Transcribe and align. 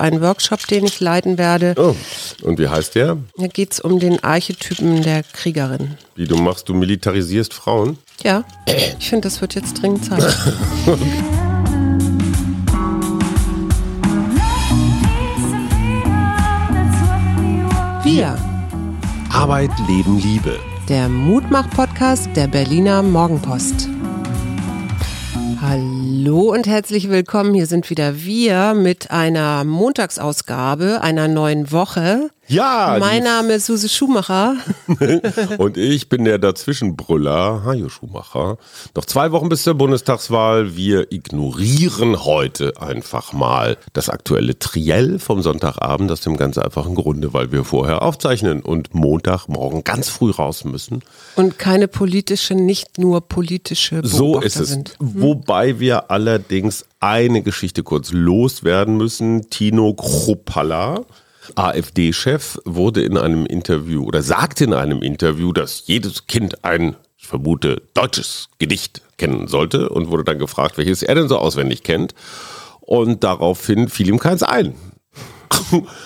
einen 0.00 0.20
Workshop, 0.20 0.66
den 0.66 0.84
ich 0.84 1.00
leiten 1.00 1.38
werde. 1.38 1.74
Oh, 1.76 1.94
und 2.42 2.58
wie 2.58 2.68
heißt 2.68 2.94
der? 2.94 3.18
Da 3.36 3.46
geht 3.46 3.72
es 3.72 3.80
um 3.80 3.98
den 3.98 4.22
Archetypen 4.24 5.02
der 5.02 5.22
Kriegerin. 5.22 5.96
Wie 6.16 6.26
du 6.26 6.36
machst, 6.36 6.68
du 6.68 6.74
militarisierst 6.74 7.54
Frauen? 7.54 7.98
Ja, 8.22 8.44
ich 8.98 9.08
finde, 9.08 9.28
das 9.28 9.40
wird 9.40 9.54
jetzt 9.54 9.80
dringend 9.82 10.04
Zeit. 10.04 10.22
Wir, 18.02 18.36
Arbeit, 19.30 19.70
Leben, 19.88 20.18
Liebe. 20.18 20.58
der 20.88 21.08
Mutmach-Podcast 21.08 22.28
der 22.34 22.48
Berliner 22.48 23.02
Morgenpost. 23.02 23.88
Hallo 25.62 26.52
und 26.54 26.66
herzlich 26.66 27.10
willkommen. 27.10 27.52
Hier 27.52 27.66
sind 27.66 27.90
wieder 27.90 28.24
wir 28.24 28.72
mit 28.72 29.10
einer 29.10 29.62
Montagsausgabe 29.64 31.02
einer 31.02 31.28
neuen 31.28 31.70
Woche. 31.70 32.30
Ja, 32.50 32.96
mein 32.98 33.22
Name 33.22 33.52
ist 33.54 33.66
Suse 33.66 33.88
Schumacher. 33.88 34.56
Und 35.58 35.76
ich 35.76 36.08
bin 36.08 36.24
der 36.24 36.38
Dazwischenbrüller, 36.38 37.62
Hajo 37.64 37.88
Schumacher. 37.88 38.58
Noch 38.96 39.04
zwei 39.04 39.30
Wochen 39.30 39.48
bis 39.48 39.62
zur 39.62 39.74
Bundestagswahl. 39.74 40.74
Wir 40.74 41.12
ignorieren 41.12 42.24
heute 42.24 42.72
einfach 42.82 43.32
mal 43.32 43.76
das 43.92 44.08
aktuelle 44.08 44.58
Triell 44.58 45.20
vom 45.20 45.42
Sonntagabend 45.42 46.10
aus 46.10 46.22
dem 46.22 46.36
ganz 46.36 46.58
einfachen 46.58 46.96
Grunde, 46.96 47.32
weil 47.32 47.52
wir 47.52 47.62
vorher 47.62 48.02
aufzeichnen 48.02 48.62
und 48.62 48.94
Montagmorgen 48.96 49.84
ganz 49.84 50.08
früh 50.08 50.32
raus 50.32 50.64
müssen. 50.64 51.02
Und 51.36 51.56
keine 51.56 51.86
politische, 51.86 52.56
nicht 52.56 52.98
nur 52.98 53.20
politische 53.20 54.02
Beobachter 54.02 54.16
So 54.16 54.40
ist 54.40 54.56
es. 54.56 54.70
sind. 54.70 54.96
Wobei 54.98 55.78
wir 55.78 56.10
allerdings 56.10 56.84
eine 56.98 57.42
Geschichte 57.42 57.84
kurz 57.84 58.10
loswerden 58.10 58.96
müssen. 58.96 59.48
Tino 59.50 59.94
Kruppalla, 59.94 61.04
AfD-Chef, 61.56 62.58
wurde 62.64 63.02
in 63.02 63.16
einem 63.16 63.46
Interview 63.46 64.04
oder 64.04 64.22
sagte 64.22 64.64
in 64.64 64.74
einem 64.74 65.02
Interview, 65.02 65.52
dass 65.52 65.86
jedes 65.86 66.26
Kind 66.26 66.64
ein, 66.64 66.96
ich 67.16 67.26
vermute, 67.26 67.82
deutsches 67.94 68.48
Gedicht 68.58 69.02
kennen 69.18 69.48
sollte 69.48 69.88
und 69.90 70.08
wurde 70.08 70.24
dann 70.24 70.38
gefragt, 70.38 70.78
welches 70.78 71.02
er 71.02 71.14
denn 71.14 71.28
so 71.28 71.38
auswendig 71.38 71.82
kennt. 71.82 72.14
Und 72.80 73.22
daraufhin 73.24 73.88
fiel 73.88 74.08
ihm 74.08 74.18
keins 74.18 74.42
ein. 74.42 74.74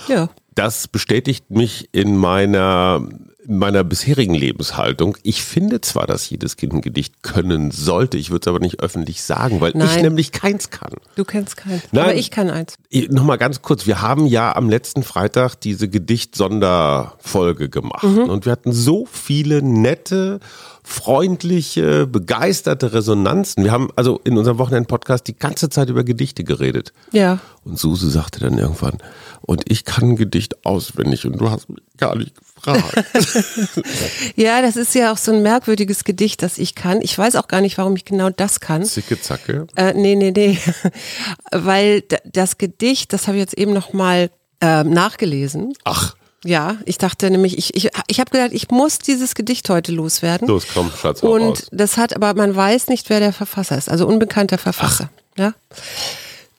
Ja. 0.08 0.28
Das 0.54 0.88
bestätigt 0.88 1.50
mich 1.50 1.88
in 1.92 2.16
meiner, 2.16 3.06
in 3.06 3.33
meiner 3.46 3.84
bisherigen 3.84 4.34
Lebenshaltung. 4.34 5.16
Ich 5.22 5.42
finde 5.42 5.80
zwar, 5.80 6.06
dass 6.06 6.28
jedes 6.28 6.56
Kind 6.56 6.72
ein 6.72 6.80
Gedicht 6.80 7.22
können 7.22 7.70
sollte, 7.70 8.18
ich 8.18 8.30
würde 8.30 8.42
es 8.44 8.48
aber 8.48 8.60
nicht 8.60 8.80
öffentlich 8.80 9.22
sagen, 9.22 9.60
weil 9.60 9.70
ich 9.70 9.76
Nein. 9.76 10.02
nämlich 10.02 10.32
keins 10.32 10.70
kann. 10.70 10.92
Du 11.16 11.24
kennst 11.24 11.56
keinen. 11.56 11.82
Nein. 11.92 12.04
Aber 12.04 12.14
ich 12.14 12.30
kann 12.30 12.50
eins. 12.50 12.76
Nochmal 13.08 13.38
ganz 13.38 13.62
kurz, 13.62 13.86
wir 13.86 14.02
haben 14.02 14.26
ja 14.26 14.54
am 14.54 14.68
letzten 14.68 15.02
Freitag 15.02 15.56
diese 15.56 15.88
Gedicht-Sonderfolge 15.88 17.68
gemacht 17.68 18.04
und 18.04 18.44
wir 18.44 18.52
hatten 18.52 18.72
so 18.72 19.06
viele 19.10 19.62
nette, 19.62 20.40
freundliche, 20.84 22.06
begeisterte 22.06 22.92
Resonanzen. 22.92 23.64
Wir 23.64 23.72
haben 23.72 23.88
also 23.96 24.20
in 24.22 24.36
unserem 24.36 24.58
Wochenend-Podcast 24.58 25.26
die 25.26 25.36
ganze 25.36 25.70
Zeit 25.70 25.88
über 25.88 26.04
Gedichte 26.04 26.44
geredet. 26.44 26.92
Ja. 27.10 27.40
Und 27.64 27.78
Suse 27.78 28.10
sagte 28.10 28.40
dann 28.40 28.58
irgendwann, 28.58 28.98
und 29.40 29.62
ich 29.70 29.84
kann 29.84 30.10
ein 30.10 30.16
Gedicht 30.16 30.66
auswendig 30.66 31.26
und 31.26 31.40
du 31.40 31.50
hast 31.50 31.70
mich 31.70 31.82
gar 31.96 32.14
nicht 32.16 32.34
gefragt. 32.34 33.04
Ja, 34.36 34.60
das 34.60 34.76
ist 34.76 34.94
ja 34.94 35.10
auch 35.12 35.16
so 35.16 35.32
ein 35.32 35.42
merkwürdiges 35.42 36.04
Gedicht, 36.04 36.42
das 36.42 36.58
ich 36.58 36.74
kann. 36.74 37.00
Ich 37.00 37.16
weiß 37.16 37.36
auch 37.36 37.48
gar 37.48 37.62
nicht, 37.62 37.78
warum 37.78 37.96
ich 37.96 38.04
genau 38.04 38.28
das 38.30 38.60
kann. 38.60 38.84
Zicke, 38.84 39.20
zacke. 39.20 39.66
Äh, 39.76 39.94
nee, 39.94 40.16
nee, 40.16 40.32
nee. 40.32 40.58
Weil 41.50 42.02
das 42.24 42.58
Gedicht, 42.58 43.12
das 43.14 43.26
habe 43.26 43.38
ich 43.38 43.42
jetzt 43.42 43.56
eben 43.56 43.72
nochmal 43.72 44.30
ähm, 44.60 44.90
nachgelesen. 44.90 45.72
Ach, 45.84 46.14
Ja, 46.44 46.76
ich 46.84 46.98
dachte 46.98 47.30
nämlich, 47.30 47.56
ich, 47.58 47.74
ich, 47.74 47.90
ich 48.06 48.20
habe 48.20 48.30
gedacht, 48.30 48.50
ich 48.52 48.70
muss 48.70 48.98
dieses 48.98 49.34
Gedicht 49.34 49.68
heute 49.70 49.92
loswerden. 49.92 50.46
los, 50.46 50.66
komm, 50.72 50.90
Schatz, 50.92 51.22
Und 51.22 51.42
raus. 51.42 51.66
das 51.72 51.96
hat, 51.96 52.14
aber 52.14 52.34
man 52.34 52.54
weiß 52.54 52.88
nicht, 52.88 53.08
wer 53.08 53.18
der 53.20 53.32
Verfasser 53.32 53.78
ist, 53.78 53.88
also 53.88 54.06
unbekannter 54.06 54.58
Verfasser. 54.58 55.08
Ja? 55.38 55.54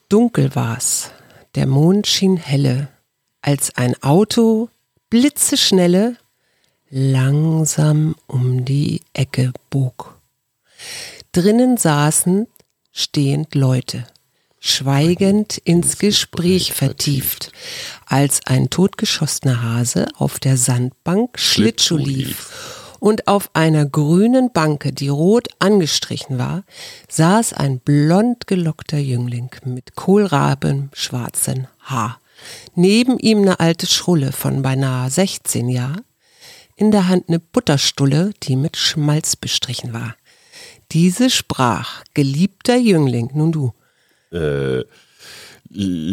Dunkel 0.08 0.54
war's, 0.54 1.10
der 1.54 1.66
Mond 1.66 2.06
schien 2.08 2.36
helle, 2.36 2.88
als 3.42 3.76
ein 3.76 3.94
Auto 4.02 4.68
blitzeschnelle 5.08 6.16
langsam 6.90 8.16
um 8.26 8.64
die 8.64 9.02
Ecke 9.12 9.52
bog. 9.70 10.16
Drinnen 11.32 11.76
saßen 11.76 12.46
stehend 12.92 13.54
Leute, 13.54 14.04
schweigend 14.66 15.58
ins 15.58 15.98
Gespräch 15.98 16.72
vertieft, 16.72 17.52
als 18.06 18.40
ein 18.46 18.70
totgeschossener 18.70 19.62
Hase 19.62 20.06
auf 20.16 20.38
der 20.38 20.56
Sandbank 20.56 21.38
Schlittschuh 21.38 21.96
lief 21.96 22.86
und 22.98 23.28
auf 23.28 23.50
einer 23.54 23.86
grünen 23.86 24.52
Banke, 24.52 24.92
die 24.92 25.08
rot 25.08 25.48
angestrichen 25.58 26.38
war, 26.38 26.64
saß 27.08 27.52
ein 27.52 27.78
blond 27.80 28.46
gelockter 28.46 28.98
Jüngling 28.98 29.50
mit 29.64 29.94
kohlraben 29.94 30.90
schwarzen 30.92 31.68
Haar. 31.80 32.20
Neben 32.74 33.18
ihm 33.18 33.42
eine 33.42 33.60
alte 33.60 33.86
Schrulle 33.86 34.32
von 34.32 34.62
beinahe 34.62 35.10
16 35.10 35.68
Jahren, 35.68 36.04
in 36.74 36.90
der 36.90 37.08
Hand 37.08 37.28
eine 37.28 37.38
Butterstulle, 37.38 38.32
die 38.42 38.56
mit 38.56 38.76
Schmalz 38.76 39.36
bestrichen 39.36 39.92
war. 39.92 40.14
Diese 40.92 41.30
sprach, 41.30 42.02
geliebter 42.12 42.76
Jüngling, 42.76 43.30
nun 43.34 43.52
du, 43.52 43.72
Äh, 44.36 44.84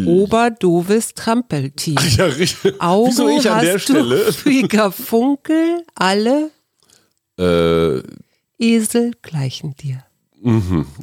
Oberdoves 0.05 1.13
Trampeltier. 1.13 1.95
ja, 2.17 2.25
richtig. 2.25 2.81
Augen 2.81 3.09
Wieso 3.11 3.29
ich 3.29 3.49
an 3.49 3.63
der 3.63 3.79
Stelle? 3.79 4.25
du 4.43 4.91
Funkel, 4.91 5.83
alle 5.95 6.49
Äh, 7.37 8.01
Esel 8.59 9.11
gleichen 9.21 9.75
dir. 9.75 10.03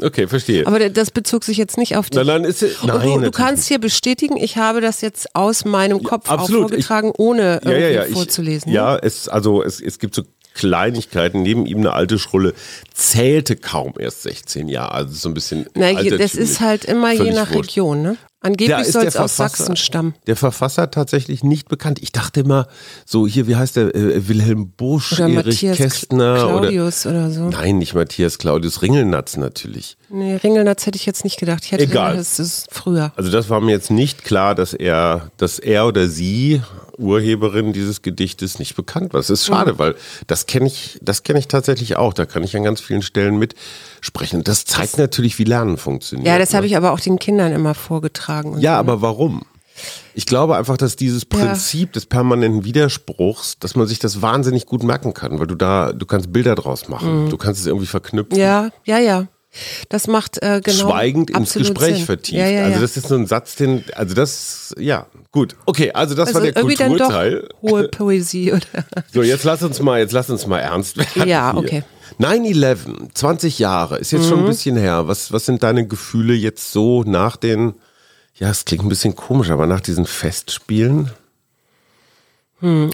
okay, 0.03 0.29
verstehe. 0.29 0.67
Aber 0.67 0.91
das 0.91 1.11
bezog 1.11 1.45
sich 1.45 1.57
jetzt 1.57 1.79
nicht 1.79 1.97
auf 1.97 2.11
dich. 2.11 2.17
Nein, 2.17 2.27
nein, 2.27 2.45
ist, 2.45 2.63
nein, 2.85 3.01
du, 3.01 3.21
du 3.21 3.31
kannst 3.31 3.69
hier 3.69 3.79
bestätigen, 3.79 4.37
ich 4.37 4.57
habe 4.59 4.81
das 4.81 5.01
jetzt 5.01 5.35
aus 5.35 5.65
meinem 5.65 6.03
Kopf 6.03 6.29
auch 6.29 6.41
absolut. 6.41 6.69
vorgetragen, 6.69 7.13
ohne 7.17 7.61
ja, 7.65 7.71
ja, 7.71 7.89
ja, 7.89 8.07
ich, 8.07 8.13
vorzulesen. 8.13 8.71
ne? 8.71 8.77
Ja, 8.77 8.97
es, 8.97 9.29
also 9.29 9.63
es, 9.63 9.81
es 9.81 9.99
gibt 9.99 10.15
so 10.15 10.23
Kleinigkeiten. 10.55 11.43
Neben 11.43 11.67
ihm 11.67 11.79
eine 11.79 11.93
alte 11.93 12.19
Schrulle 12.19 12.55
zählte 12.93 13.57
kaum 13.57 13.95
erst 13.99 14.23
16 14.23 14.69
Jahre. 14.69 14.93
Also 14.93 15.15
so 15.15 15.29
ein 15.29 15.35
bisschen. 15.35 15.67
Na, 15.75 15.91
je, 15.91 16.17
das 16.17 16.35
ist 16.35 16.61
halt 16.61 16.85
immer 16.85 17.13
je 17.13 17.33
nach 17.33 17.51
wurscht. 17.53 17.71
Region, 17.71 18.03
ne? 18.03 18.17
Angeblich 18.43 18.87
soll 18.87 19.05
es 19.05 19.17
aus 19.17 19.37
Sachsen 19.37 19.77
stammen. 19.77 20.15
Der 20.27 20.35
Verfasser 20.35 20.91
tatsächlich 20.91 21.45
nicht 21.45 21.69
bekannt. 21.69 21.99
Ich 22.01 22.11
dachte 22.11 22.41
immer, 22.41 22.69
so 23.05 23.27
hier, 23.27 23.47
wie 23.49 23.57
heißt 23.57 23.77
der? 23.77 23.95
Äh, 23.95 24.29
Wilhelm 24.29 24.71
Busch, 24.71 25.13
Oder 25.13 25.25
Erich 25.25 25.35
Matthias 25.35 25.77
Kästner 25.77 26.35
Claudius 26.37 27.05
oder, 27.05 27.31
so. 27.31 27.43
oder. 27.43 27.59
Nein, 27.59 27.77
nicht 27.77 27.93
Matthias 27.95 28.39
Claudius, 28.39 28.81
Ringelnatz 28.81 29.37
natürlich. 29.37 29.99
Nee, 30.09 30.37
Ringelnatz 30.37 30.87
hätte 30.87 30.97
ich 30.97 31.05
jetzt 31.05 31.23
nicht 31.23 31.39
gedacht. 31.39 31.65
Ich 31.67 31.73
hätte 31.73 31.85
Egal. 31.85 32.13
gedacht, 32.13 32.21
das 32.21 32.39
ist 32.39 32.69
früher. 32.71 33.13
Also 33.15 33.31
das 33.31 33.51
war 33.51 33.61
mir 33.61 33.73
jetzt 33.73 33.91
nicht 33.91 34.25
klar, 34.25 34.55
dass 34.55 34.73
er, 34.73 35.31
dass 35.37 35.59
er 35.59 35.87
oder 35.87 36.09
sie 36.09 36.63
Urheberin 37.01 37.73
dieses 37.73 38.03
Gedichtes 38.03 38.59
nicht 38.59 38.77
bekannt 38.77 39.13
war. 39.13 39.21
Das 39.21 39.31
ist 39.31 39.49
Mhm. 39.49 39.53
schade, 39.55 39.79
weil 39.79 39.95
das 40.27 40.47
kenne 40.47 40.67
ich, 40.67 40.99
das 41.03 41.23
kenne 41.23 41.39
ich 41.39 41.49
tatsächlich 41.49 41.97
auch. 41.97 42.13
Da 42.13 42.27
kann 42.27 42.43
ich 42.45 42.57
an 42.57 42.63
ganz 42.63 42.81
vielen 42.81 43.03
Stellen 43.03 43.39
mitsprechen. 43.39 44.41
Und 44.41 44.49
das 44.49 44.65
zeigt 44.65 44.99
natürlich, 44.99 45.39
wie 45.39 45.45
Lernen 45.45 45.77
funktioniert. 45.77 46.27
Ja, 46.29 46.39
das 46.39 46.51
ne? 46.53 46.57
habe 46.59 46.67
ich 46.67 46.77
aber 46.77 46.93
auch 46.93 47.01
den 47.01 47.19
Kindern 47.19 47.53
immer 47.53 47.75
vorgetragen. 47.75 48.59
Ja, 48.61 48.75
so. 48.75 48.81
aber 48.81 49.03
warum? 49.03 49.43
Ich 50.15 50.27
glaube 50.27 50.57
einfach, 50.57 50.77
dass 50.77 50.97
dieses 50.97 51.25
Prinzip 51.25 51.93
des 51.95 52.05
permanenten 52.05 52.65
Widerspruchs, 52.65 53.59
dass 53.61 53.77
man 53.77 53.87
sich 53.87 53.99
das 53.99 54.21
wahnsinnig 54.21 54.67
gut 54.67 54.83
merken 54.83 55.15
kann, 55.15 55.39
weil 55.39 55.47
du 55.47 55.55
da, 55.55 55.93
du 55.93 56.05
kannst 56.05 56.33
Bilder 56.33 56.55
draus 56.55 56.89
machen, 56.89 57.31
du 57.31 57.37
kannst 57.39 57.61
es 57.61 57.67
irgendwie 57.67 57.87
verknüpfen. 57.87 58.37
Mhm. 58.37 58.43
Ja, 58.43 58.71
ja, 58.85 58.99
ja. 58.99 59.27
Das 59.89 60.07
macht 60.07 60.41
äh, 60.43 60.61
genau 60.63 60.91
schweigend 60.91 61.31
ins 61.31 61.55
Gespräch 61.55 61.97
Sinn. 61.97 62.07
vertieft. 62.07 62.39
Ja, 62.39 62.47
ja, 62.49 62.61
Also 62.65 62.75
ja. 62.77 62.81
das 62.81 62.97
ist 62.97 63.09
so 63.09 63.17
ein 63.17 63.27
Satz, 63.27 63.57
den, 63.57 63.85
also 63.95 64.15
das, 64.15 64.75
ja, 64.79 65.07
gut. 65.33 65.57
Okay, 65.67 65.91
also 65.93 66.15
das 66.15 66.29
also 66.29 66.39
war 66.41 66.47
der 66.47 66.57
irgendwie 66.57 66.77
dann 66.77 66.97
doch 66.97 67.09
Kulturteil. 67.09 67.49
hohe 67.63 67.89
Poesie 67.89 68.53
oder 68.53 68.63
So, 69.13 69.23
jetzt 69.23 69.45
lass 69.45 69.63
uns 69.63 69.81
mal, 69.81 69.99
jetzt 69.99 70.13
lass 70.13 70.31
uns 70.31 70.47
mal 70.47 70.59
ernst 70.61 70.97
werden. 70.99 71.29
Ja, 71.29 71.51
hier. 71.53 71.59
okay. 71.61 71.83
9-11, 72.21 72.79
20 73.15 73.59
Jahre, 73.59 73.99
ist 73.99 74.13
jetzt 74.13 74.29
schon 74.29 74.39
Mhm. 74.41 74.45
ein 74.45 74.51
bisschen 74.51 74.77
her. 74.77 75.09
Was, 75.09 75.33
was 75.33 75.47
sind 75.47 75.63
deine 75.63 75.87
Gefühle 75.87 76.35
jetzt 76.35 76.71
so 76.73 77.03
nach 77.03 77.37
den, 77.37 77.75
ja, 78.37 78.51
es 78.51 78.65
klingt 78.65 78.85
ein 78.85 78.89
bisschen 78.89 79.17
komisch, 79.17 79.51
aber 79.51 79.67
nach 79.67 79.81
diesen 79.81 80.07
Festspielen? 80.07 81.11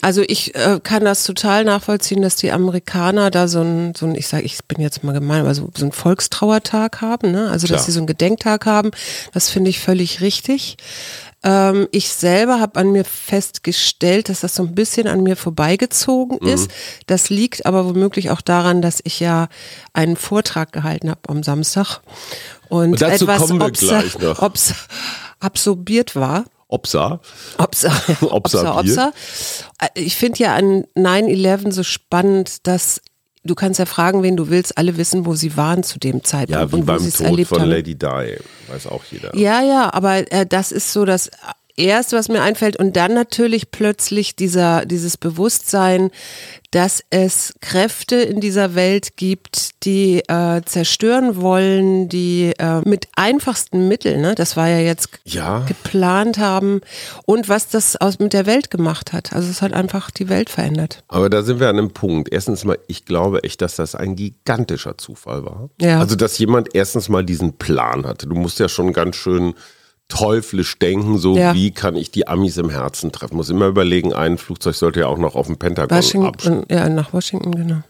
Also 0.03 0.23
ich 0.27 0.55
äh, 0.55 0.79
kann 0.83 1.05
das 1.05 1.25
total 1.25 1.65
nachvollziehen, 1.65 2.23
dass 2.23 2.37
die 2.37 2.53
Amerikaner 2.53 3.31
da 3.33 3.49
so 3.49 3.61
ein, 3.63 3.95
so 3.97 4.07
ein 4.07 4.15
ich 4.15 4.29
sage, 4.29 4.45
ich 4.45 4.59
bin 4.69 4.81
jetzt 4.81 5.03
mal 5.03 5.13
gemein, 5.13 5.41
aber 5.41 5.55
so, 5.55 5.71
so 5.77 5.85
einen 5.85 5.93
Volkstrauertag 5.93 7.01
haben, 7.01 7.33
ne? 7.33 7.51
Also 7.51 7.67
Klar. 7.67 7.79
dass 7.79 7.87
sie 7.87 7.93
so 7.93 7.99
einen 7.99 8.07
Gedenktag 8.07 8.65
haben, 8.67 8.93
das 9.35 9.51
finde 9.51 9.71
ich 9.71 9.81
völlig 9.81 10.21
richtig. 10.21 10.77
Ähm, 11.43 11.89
ich 11.91 12.09
selber 12.11 12.61
habe 12.61 12.79
an 12.79 12.93
mir 12.93 13.05
festgestellt, 13.05 14.29
dass 14.29 14.41
das 14.41 14.55
so 14.55 14.63
ein 14.63 14.75
bisschen 14.75 15.07
an 15.09 15.23
mir 15.23 15.37
vorbeigezogen 15.37 16.39
Mhm. 16.41 16.49
ist. 16.49 16.71
Das 17.07 17.29
liegt 17.29 17.67
aber 17.67 17.87
womöglich 17.87 18.31
auch 18.31 18.41
daran, 18.41 18.83
dass 18.83 19.01
ich 19.05 19.19
ja 19.21 19.49
einen 19.93 20.17
Vortrag 20.17 20.73
gehalten 20.73 21.11
habe 21.11 21.21
am 21.29 21.43
Samstag 21.43 22.01
und, 22.69 22.93
Und 22.93 23.03
dazu 23.03 23.25
etwas 23.25 23.51
obs- 24.41 24.75
absorbiert 25.41 26.17
war. 26.17 26.45
Opsa. 26.69 27.21
Opsa, 27.59 27.93
Opsa 28.23 28.79
Opsa. 28.79 28.79
Opsa. 28.79 29.13
Ich 29.95 30.17
finde 30.17 30.39
ja 30.41 30.55
an 30.55 30.85
9-11 30.97 31.73
so 31.73 31.83
spannend, 31.83 32.67
dass 32.67 33.01
du 33.45 33.55
kannst 33.55 33.79
ja 33.79 33.87
fragen, 33.87 34.23
wen 34.23 34.37
du 34.37 34.49
willst, 34.49 34.77
alle 34.77 34.97
wissen, 34.97 35.27
wo 35.27 35.35
sie 35.35 35.57
waren 35.57 35.83
zu 35.83 35.99
dem 35.99 36.25
Zeitpunkt 36.25 36.61
Ja, 36.61 36.73
wie 36.73 36.77
und 36.77 36.87
beim 36.87 37.13
Tod 37.13 37.47
von 37.47 37.61
haben. 37.61 37.71
Lady 37.71 37.95
Di. 37.95 38.39
Weiß 38.69 38.87
auch 38.89 39.05
jeder. 39.11 39.35
Ja, 39.37 39.63
ja, 39.63 39.93
aber 39.93 40.31
äh, 40.33 40.47
das 40.47 40.73
ist 40.73 40.93
so 40.93 41.05
das 41.05 41.31
Erste, 41.77 42.17
was 42.17 42.29
mir 42.29 42.43
einfällt. 42.43 42.77
Und 42.77 42.97
dann 42.97 43.15
natürlich 43.15 43.71
plötzlich 43.71 44.35
dieser, 44.37 44.87
dieses 44.87 45.17
Bewusstsein, 45.17 46.11
dass 46.71 47.03
es 47.11 47.55
Kräfte 47.61 48.17
in 48.17 48.41
dieser 48.41 48.75
Welt 48.75 49.17
gibt, 49.17 49.85
die 49.85 50.19
äh, 50.29 50.63
zerstören 50.65 51.41
wollen, 51.41 52.09
die 52.09 52.53
äh, 52.59 52.81
mit 52.89 53.09
einfachsten 53.17 53.89
Mitteln, 53.89 54.21
ne, 54.21 54.35
das 54.35 54.57
war 54.57 54.69
ja 54.69 54.79
jetzt 54.81 55.09
Ja. 55.25 55.61
geplant 55.67 56.39
haben 56.39 56.81
und 57.25 57.49
was 57.49 57.69
das 57.69 57.97
aus, 57.97 58.19
mit 58.19 58.33
der 58.33 58.47
Welt 58.47 58.71
gemacht 58.71 59.13
hat. 59.13 59.33
Also 59.33 59.49
es 59.49 59.63
hat 59.63 59.73
einfach 59.73 60.11
die 60.11 60.29
Welt 60.29 60.51
verändert. 60.51 61.05
Aber 61.09 61.31
da 61.31 61.43
sind 61.43 61.61
wir 61.61 61.69
an 61.69 61.79
einem 61.79 61.93
Punkt. 61.93 62.31
Erstens 62.33 62.65
mal, 62.65 62.79
ich 62.89 63.05
glaube 63.05 63.45
echt, 63.45 63.63
dass 63.63 63.77
das 63.77 63.95
ein 63.95 64.17
gigantischer 64.17 64.99
Zufall 64.99 65.45
war. 65.45 65.71
Ja. 65.81 66.01
Also, 66.01 66.17
dass 66.17 66.37
jemand 66.39 66.75
erstens 66.75 67.09
mal 67.09 67.25
diesen 67.25 67.55
Plan 67.55 68.07
hatte. 68.07 68.27
Du 68.27 68.35
musst 68.35 68.59
ja 68.59 68.69
schon 68.69 68.93
ganz 68.93 69.17
schön 69.17 69.55
teuflisch 70.09 70.79
denken, 70.79 71.19
so 71.19 71.37
Ja. 71.37 71.55
wie 71.55 71.71
kann 71.73 71.97
ich 71.97 72.11
die 72.11 72.29
Amis 72.29 72.57
im 72.57 72.71
Herzen 72.71 73.13
treffen. 73.13 73.37
Muss 73.37 73.51
immer 73.51 73.67
überlegen, 73.67 74.13
ein 74.13 74.39
Flugzeug 74.39 74.75
sollte 74.75 75.01
ja 75.01 75.07
auch 75.09 75.19
noch 75.19 75.35
auf 75.35 75.47
dem 75.47 75.57
Pentagon. 75.57 75.97
Washington, 75.97 76.65
ja, 76.71 76.89
nach 76.89 77.13
Washington, 77.13 77.53
genau. 77.53 77.83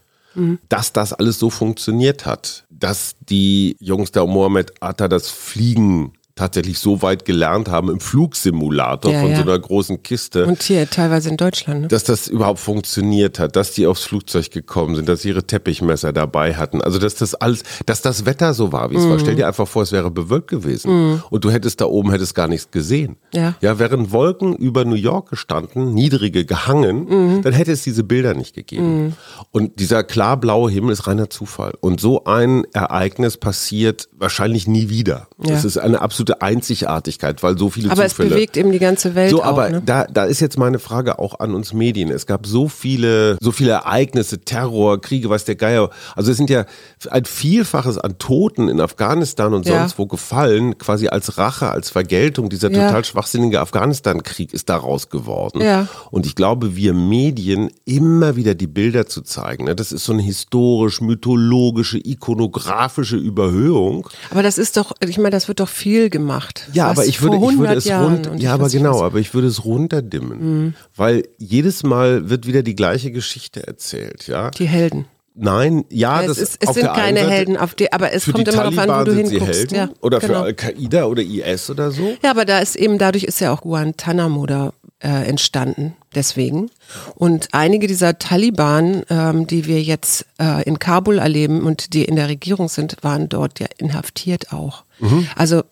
dass 0.69 0.93
das 0.93 1.13
alles 1.13 1.39
so 1.39 1.51
funktioniert 1.51 2.27
hat, 2.27 2.65
dass 2.71 3.17
die 3.29 3.77
Jungs 3.81 4.13
der 4.13 4.27
Mohammed 4.27 4.73
Atta 4.81 5.09
das 5.09 5.29
Fliegen 5.31 6.13
tatsächlich 6.37 6.79
so 6.79 7.01
weit 7.03 7.25
gelernt 7.25 7.69
haben 7.69 7.89
im 7.91 7.99
Flugsimulator 7.99 9.11
Ja, 9.11 9.21
von 9.23 9.31
ja. 9.31 9.37
so 9.39 9.43
einer 9.43 9.59
großen 9.59 10.03
Kiste. 10.03 10.45
Und 10.47 10.63
hier 10.63 10.89
teilweise 10.89 11.31
in 11.31 11.37
Deutschland. 11.37 11.81
Ne? 11.83 11.89
dass 11.89 12.05
das 12.05 12.29
überhaupt 12.29 12.61
funktioniert 12.61 13.39
hat, 13.39 13.57
dass 13.57 13.73
die 13.73 13.87
aufs 13.87 14.05
Flugzeug 14.05 14.51
gekommen 14.51 14.95
sind, 14.97 15.09
dass 15.09 15.23
sie 15.23 15.29
ihre 15.31 15.45
Teppichmesser 15.45 16.13
dabei 16.13 16.55
hatten. 16.55 16.83
Also 16.83 16.99
dass 16.99 17.15
das 17.15 17.35
alles, 17.35 17.63
dass 17.87 18.03
das 18.03 18.27
Wetter 18.27 18.53
so 18.55 18.71
war, 18.73 18.91
wie 18.91 18.97
es 18.97 19.05
Mhm. 19.05 19.11
war. 19.11 19.19
Stell 19.19 19.35
dir 19.35 19.49
einfach 19.49 19.67
vor, 19.67 19.83
es 19.83 19.93
wäre 19.93 20.11
bewölkt 20.11 20.49
gewesen 20.49 21.23
und 21.31 21.45
du 21.45 21.51
hättest 21.51 21.81
da 21.81 21.87
oben 21.87 22.11
hättest 22.11 22.35
gar 22.35 22.49
nichts 22.49 22.71
gesehen. 22.71 23.17
Ja. 23.33 23.55
Ja, 23.63 23.79
wären 23.79 24.13
Wolken 24.13 24.55
über 24.55 24.85
New 24.85 24.95
York 24.95 25.31
gestanden, 25.31 25.95
niedrige 25.95 26.45
gehangen, 26.45 27.07
Mhm. 27.37 27.43
dann 27.43 27.55
hätte 27.55 27.73
es 27.73 27.83
diese 27.83 28.05
Bilder 28.05 28.35
nicht 28.35 28.55
gegeben. 28.55 29.17
Und 29.53 29.81
dieser 29.81 30.05
klarblaue 30.05 30.71
Himmel 30.71 30.93
ist 30.93 31.07
reiner 31.07 31.31
Zufall. 31.31 31.73
Und 31.81 31.99
so 32.01 32.25
ein 32.25 32.65
Ereignis 32.75 33.39
passiert 33.39 34.09
wahrscheinlich 34.13 34.67
nie 34.69 34.91
wieder. 34.91 35.29
Ja. 35.43 35.51
Das 35.55 35.65
ist 35.65 35.79
eine 35.79 36.01
absolute 36.03 36.26
Einzigartigkeit, 36.43 37.43
weil 37.43 37.57
so 37.59 37.71
viele 37.71 37.91
Aber 37.91 38.05
es 38.05 38.13
Zufälle. 38.13 38.31
bewegt 38.31 38.57
eben 38.57 38.73
die 38.73 38.79
ganze 38.79 39.15
Welt 39.15 39.31
So, 39.31 39.43
auch. 39.43 39.47
aber 39.47 39.71
ne? 39.71 39.83
da, 39.85 40.05
da 40.05 40.25
ist 40.25 40.41
jetzt 40.41 40.59
meine 40.59 40.79
Frage 40.79 41.19
auch 41.19 41.41
an 41.41 41.55
uns 41.55 41.73
Medien. 41.73 42.11
Es 42.11 42.27
gab 42.27 42.47
so 42.47 42.69
viele, 42.69 43.37
so 43.41 43.53
viele 43.53 43.73
Ereignisse, 43.73 44.41
Terror, 44.41 45.01
Kriege, 45.01 45.31
was 45.31 45.45
der 45.45 45.57
Geier. 45.57 45.91
Also 46.15 46.31
es 46.31 46.37
sind 46.37 46.51
ja 46.51 46.65
ein 47.11 47.25
Vielfaches 47.25 47.99
an 47.99 48.19
Toten 48.19 48.69
in 48.69 48.81
Afghanistan 48.81 49.55
und 49.55 49.67
Ja. 49.67 49.81
sonst 49.81 49.99
wo 49.99 50.07
gefallen, 50.07 50.79
quasi 50.79 51.09
als 51.09 51.39
Rache, 51.39 51.71
als 51.71 51.91
Vergeltung. 51.91 52.49
Dieser 52.49 52.71
Ja. 52.71 52.87
total 52.87 53.05
schwachsinnige 53.05 53.61
Afghanistan-Krieg 53.61 54.53
ist 54.53 54.69
daraus 54.69 55.09
geworden. 55.11 55.61
Ja. 55.61 55.89
Und 56.11 56.27
ich 56.27 56.35
glaube, 56.35 56.77
wir 56.77 56.93
Medien 56.95 57.71
immer 57.85 58.37
wieder 58.37 58.55
die 58.55 58.67
Bilder 58.67 59.07
zu 59.07 59.23
zeigen. 59.23 59.65
ne, 59.65 59.75
Das 59.77 59.93
ist 59.93 60.05
so 60.05 60.13
eine 60.13 60.23
historisch, 60.23 61.01
mythologische, 61.01 61.99
ikonografische 61.99 63.17
Überhöhung. 63.17 64.09
Aber 64.31 64.43
das 64.43 64.59
ist 64.59 64.77
doch, 64.77 64.93
ich 65.07 65.19
meine, 65.19 65.31
das 65.31 65.49
wird 65.49 65.61
doch 65.61 65.69
viel 65.69 66.11
gemacht. 66.19 66.69
Ja, 66.73 66.89
aber 66.89 67.05
ich 67.05 67.23
würde, 67.23 67.37
ich 67.37 67.43
würde 67.43 67.73
100 67.73 67.77
es 67.77 67.91
rund, 67.91 68.27
und 68.27 68.43
ja, 68.43 68.55
aber 68.55 68.69
genau. 68.69 68.99
Mhm. 68.99 69.05
aber 69.05 69.19
ich 69.19 69.35
würde 69.35 69.49
es 69.49 69.65
runterdimmen, 69.65 70.75
weil 70.95 71.29
jedes 71.39 71.83
Mal 71.83 72.31
wird 72.31 72.47
wieder 72.47 72.63
die 72.63 72.75
gleiche 72.75 73.11
Geschichte 73.11 73.67
erzählt, 73.67 74.27
ja. 74.27 74.51
Die 74.51 74.67
Helden. 74.67 75.07
Nein, 75.39 75.85
ja, 75.91 76.23
es 76.23 76.29
das 76.29 76.39
ist, 76.39 76.59
es 76.61 76.75
sind 76.75 76.87
keine 76.87 77.21
Seite, 77.21 77.31
Helden, 77.31 77.57
auf 77.59 77.75
die, 77.75 77.93
aber 77.93 78.13
es 78.13 78.25
Für 78.25 78.33
kommt 78.33 78.49
immer 78.49 78.57
darauf 78.57 78.79
an, 78.79 79.01
wo 79.01 79.05
du 79.05 79.15
hinguckst. 79.15 79.55
Helden 79.55 79.77
Ja, 79.77 79.91
oder 80.01 80.23
für 80.23 80.29
genau. 80.29 80.43
Al-Qaida 80.43 81.05
oder 81.05 81.23
IS 81.23 81.69
oder 81.69 81.91
so. 81.91 82.17
Ja, 82.23 82.31
aber 82.31 82.47
da 82.47 82.59
ist 82.61 82.75
eben, 82.75 82.97
dadurch 82.97 83.25
ist 83.25 83.41
ja 83.41 83.53
auch 83.53 83.61
Guantanamo 83.61 84.47
da 84.47 84.73
äh, 85.03 85.29
entstanden, 85.29 85.95
deswegen. 86.15 86.71
Und 87.17 87.49
einige 87.53 87.87
dieser 87.87 88.19
Taliban, 88.19 89.03
ähm, 89.11 89.47
die 89.47 89.67
wir 89.67 89.83
jetzt 89.83 90.25
äh, 90.41 90.63
in 90.63 90.79
Kabul 90.79 91.19
erleben 91.19 91.67
und 91.67 91.93
die 91.93 92.07
in 92.07 92.17
der 92.17 92.31
Regierung 92.31 92.69
sind, 92.69 92.97
waren 93.03 93.29
dort 93.29 93.61
ja 93.61 93.67
inhaftiert 93.77 94.55
auch. 94.55 94.85
Mhm. 95.01 95.29
Also 95.37 95.65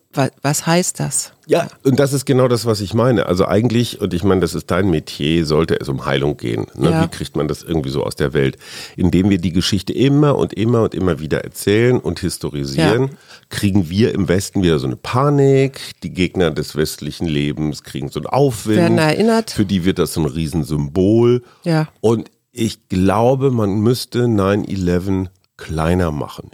was 0.43 0.67
heißt 0.67 1.01
das? 1.01 1.33
Ja, 1.47 1.69
und 1.83 1.99
das 1.99 2.13
ist 2.13 2.25
genau 2.25 2.49
das, 2.49 2.65
was 2.65 2.81
ich 2.81 2.95
meine. 2.95 3.27
Also 3.27 3.47
eigentlich, 3.47 4.01
und 4.01 4.15
ich 4.15 4.25
meine, 4.25 4.41
das 4.41 4.55
ist 4.55 4.71
dein 4.71 4.89
Metier, 4.91 5.45
sollte 5.45 5.79
es 5.79 5.89
um 5.89 6.07
Heilung 6.07 6.37
gehen. 6.39 6.67
Ne? 6.75 6.91
Ja. 6.91 7.03
Wie 7.05 7.09
kriegt 7.09 7.37
man 7.37 7.49
das 7.49 7.63
irgendwie 7.63 7.91
so 7.91 8.03
aus 8.03 8.17
der 8.17 8.33
Welt? 8.33 8.57
Indem 8.97 9.29
wir 9.29 9.39
die 9.39 9.53
Geschichte 9.53 9.93
immer 9.93 10.37
und 10.39 10.55
immer 10.55 10.83
und 10.85 10.95
immer 10.95 11.21
wieder 11.21 11.45
erzählen 11.45 11.99
und 11.99 12.21
historisieren, 12.21 13.03
Ja. 13.09 13.15
kriegen 13.51 13.91
wir 13.91 14.15
im 14.15 14.29
Westen 14.29 14.63
wieder 14.63 14.79
so 14.79 14.87
eine 14.87 14.97
Panik. 14.97 15.81
Die 16.03 16.11
Gegner 16.15 16.51
des 16.51 16.77
westlichen 16.77 17.27
Lebens 17.27 17.83
kriegen 17.83 18.09
so 18.09 18.21
einen 18.21 18.27
Aufwind. 18.27 18.79
Werden 18.79 18.99
erinnert. 18.99 19.51
Für 19.51 19.67
die 19.67 19.85
wird 19.85 19.99
das 19.99 20.15
so 20.15 20.21
ein 20.23 20.27
Riesensymbol. 20.27 21.43
Ja. 21.65 21.89
Und 22.01 22.31
ich 22.53 22.89
glaube, 22.89 23.51
man 23.51 23.81
müsste 23.81 24.29
9-11 24.29 25.27
kleiner 25.57 26.11
machen. 26.11 26.51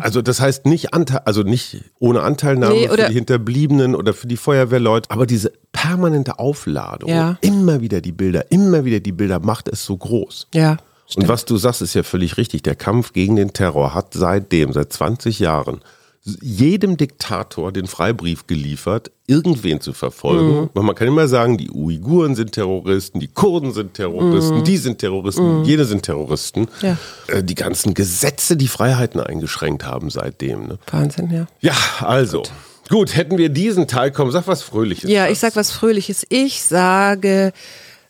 Also 0.00 0.22
das 0.22 0.40
heißt 0.40 0.66
nicht 0.66 0.94
Anteil, 0.94 1.22
also 1.24 1.42
nicht 1.42 1.82
ohne 1.98 2.22
Anteilnahme 2.22 2.74
Nee, 2.74 2.88
für 2.88 2.96
die 3.08 3.12
Hinterbliebenen 3.14 3.94
oder 3.96 4.14
für 4.14 4.26
die 4.28 4.36
Feuerwehrleute, 4.36 5.10
aber 5.10 5.26
diese 5.26 5.52
permanente 5.72 6.38
Aufladung, 6.38 7.08
Ja. 7.10 7.36
immer 7.40 7.80
wieder 7.80 8.00
die 8.00 8.12
Bilder, 8.12 8.50
immer 8.52 8.84
wieder 8.84 9.00
die 9.00 9.12
Bilder 9.12 9.40
macht 9.40 9.68
es 9.68 9.84
so 9.84 9.96
groß. 9.96 10.48
Ja. 10.54 10.76
Und 11.16 11.28
was 11.28 11.44
du 11.44 11.56
sagst, 11.56 11.82
ist 11.82 11.94
ja 11.94 12.02
völlig 12.02 12.36
richtig. 12.38 12.62
Der 12.62 12.74
Kampf 12.76 13.12
gegen 13.12 13.36
den 13.36 13.52
Terror 13.52 13.92
hat 13.94 14.14
seitdem, 14.14 14.72
seit 14.72 14.92
20 14.92 15.38
Jahren, 15.38 15.80
jedem 16.24 16.96
Diktator 16.96 17.70
den 17.70 17.86
Freibrief 17.86 18.46
geliefert, 18.46 19.10
irgendwen 19.26 19.80
zu 19.82 19.92
verfolgen. 19.92 20.70
Weil 20.72 20.82
Man 20.82 20.94
kann 20.94 21.06
immer 21.08 21.28
sagen, 21.28 21.58
die 21.58 21.70
Uiguren 21.70 22.34
sind 22.34 22.52
Terroristen, 22.52 23.20
die 23.20 23.28
Kurden 23.28 23.72
sind 23.74 23.92
Terroristen, 23.94 24.64
die 24.64 24.78
sind 24.78 24.98
Terroristen, 24.98 25.64
jene 25.64 25.84
sind 25.84 26.02
Terroristen. 26.02 26.68
Ja. 26.80 26.96
Äh, 27.26 27.42
Die 27.42 27.54
ganzen 27.54 27.92
Gesetze, 27.92 28.56
die 28.56 28.68
Freiheiten 28.68 29.20
eingeschränkt 29.20 29.84
haben 29.84 30.08
seitdem. 30.08 30.66
Ne? 30.66 30.78
Wahnsinn, 30.90 31.30
ja. 31.30 31.46
Ja, 31.60 31.76
also. 32.00 32.42
Gut, 32.88 33.14
hätten 33.16 33.36
wir 33.36 33.50
diesen 33.50 33.86
Teil 33.86 34.10
kommen, 34.10 34.30
sag 34.30 34.46
was 34.46 34.62
Fröhliches. 34.62 35.10
Ja, 35.10 35.28
ich 35.28 35.38
sag 35.38 35.56
was 35.56 35.70
Fröhliches. 35.72 36.26
Ich 36.30 36.62
sage 36.62 37.52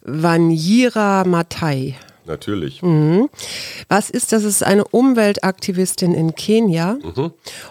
Vanjira 0.03 1.25
Matai. 1.25 1.97
Natürlich. 2.27 2.83
Was 3.89 4.11
ist 4.11 4.33
das? 4.33 4.45
Es 4.45 4.57
ist 4.57 4.63
eine 4.65 4.85
Umweltaktivistin 4.85 6.15
in 6.15 6.35
Kenia. 6.35 6.97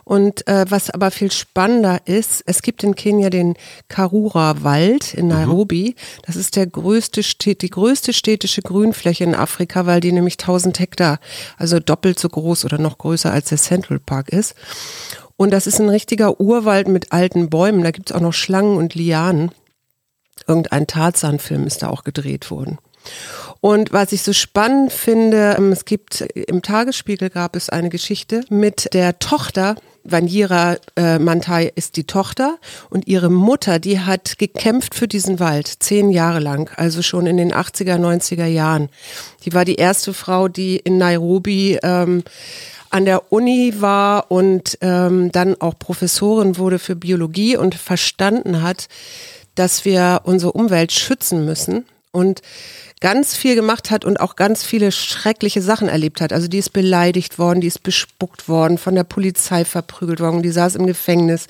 Und 0.03 0.47
äh, 0.47 0.65
was 0.69 0.89
aber 0.89 1.11
viel 1.11 1.31
spannender 1.31 2.01
ist, 2.05 2.43
es 2.45 2.61
gibt 2.61 2.83
in 2.83 2.95
Kenia 2.95 3.29
den 3.29 3.55
Karura-Wald 3.87 5.13
in 5.15 5.27
Nairobi. 5.27 5.95
Das 6.25 6.35
ist 6.35 6.55
der 6.55 6.67
größte, 6.67 7.21
die 7.21 7.69
größte 7.69 8.13
städtische 8.13 8.61
Grünfläche 8.61 9.23
in 9.23 9.35
Afrika, 9.35 9.85
weil 9.85 10.01
die 10.01 10.11
nämlich 10.11 10.35
1000 10.35 10.79
Hektar, 10.79 11.19
also 11.57 11.79
doppelt 11.79 12.19
so 12.19 12.29
groß 12.29 12.65
oder 12.65 12.77
noch 12.77 12.97
größer 12.97 13.31
als 13.31 13.49
der 13.49 13.57
Central 13.57 13.99
Park 13.99 14.29
ist. 14.29 14.55
Und 15.35 15.51
das 15.51 15.67
ist 15.67 15.79
ein 15.79 15.89
richtiger 15.89 16.39
Urwald 16.39 16.87
mit 16.87 17.11
alten 17.11 17.49
Bäumen. 17.49 17.83
Da 17.83 17.91
gibt 17.91 18.11
es 18.11 18.15
auch 18.15 18.21
noch 18.21 18.33
Schlangen 18.33 18.77
und 18.77 18.93
Lianen. 18.95 19.51
Irgendein 20.47 20.87
Tarzan-Film 20.87 21.65
ist 21.65 21.83
da 21.83 21.89
auch 21.89 22.03
gedreht 22.03 22.51
worden. 22.51 22.77
Und 23.63 23.93
was 23.93 24.11
ich 24.11 24.23
so 24.23 24.33
spannend 24.33 24.91
finde, 24.91 25.55
ähm, 25.57 25.71
es 25.71 25.85
gibt 25.85 26.19
im 26.19 26.61
Tagesspiegel 26.61 27.29
gab 27.29 27.55
es 27.55 27.69
eine 27.69 27.87
Geschichte 27.87 28.43
mit 28.49 28.93
der 28.93 29.19
Tochter. 29.19 29.75
Vanjira 30.03 30.75
äh, 30.97 31.17
Mantai 31.17 31.71
ist 31.73 31.95
die 31.95 32.03
Tochter 32.03 32.57
und 32.89 33.07
ihre 33.07 33.29
Mutter, 33.29 33.79
die 33.79 34.01
hat 34.01 34.37
gekämpft 34.37 34.95
für 34.95 35.07
diesen 35.07 35.39
Wald, 35.39 35.71
zehn 35.79 36.09
Jahre 36.09 36.41
lang, 36.41 36.71
also 36.75 37.01
schon 37.01 37.25
in 37.25 37.37
den 37.37 37.53
80er, 37.53 37.95
90er 37.95 38.47
Jahren. 38.47 38.89
Die 39.45 39.53
war 39.53 39.63
die 39.63 39.75
erste 39.75 40.13
Frau, 40.13 40.49
die 40.49 40.75
in 40.75 40.97
Nairobi 40.97 41.79
ähm, 41.83 42.25
an 42.89 43.05
der 43.05 43.31
Uni 43.31 43.75
war 43.79 44.29
und 44.29 44.77
ähm, 44.81 45.31
dann 45.31 45.55
auch 45.61 45.79
Professorin 45.79 46.57
wurde 46.57 46.79
für 46.79 46.97
Biologie 46.97 47.55
und 47.55 47.75
verstanden 47.75 48.61
hat, 48.61 48.89
dass 49.55 49.85
wir 49.85 50.23
unsere 50.25 50.51
Umwelt 50.51 50.91
schützen 50.91 51.45
müssen 51.45 51.85
und 52.13 52.41
ganz 53.01 53.35
viel 53.35 53.55
gemacht 53.55 53.91
hat 53.91 54.05
und 54.05 54.21
auch 54.21 54.37
ganz 54.37 54.63
viele 54.63 54.93
schreckliche 54.93 55.61
Sachen 55.61 55.89
erlebt 55.89 56.21
hat. 56.21 56.31
Also 56.31 56.47
die 56.47 56.59
ist 56.59 56.71
beleidigt 56.71 57.37
worden, 57.37 57.59
die 57.59 57.67
ist 57.67 57.83
bespuckt 57.83 58.47
worden, 58.47 58.77
von 58.77 58.95
der 58.95 59.03
Polizei 59.03 59.65
verprügelt 59.65 60.21
worden, 60.21 60.41
die 60.41 60.51
saß 60.51 60.75
im 60.75 60.87
Gefängnis, 60.87 61.47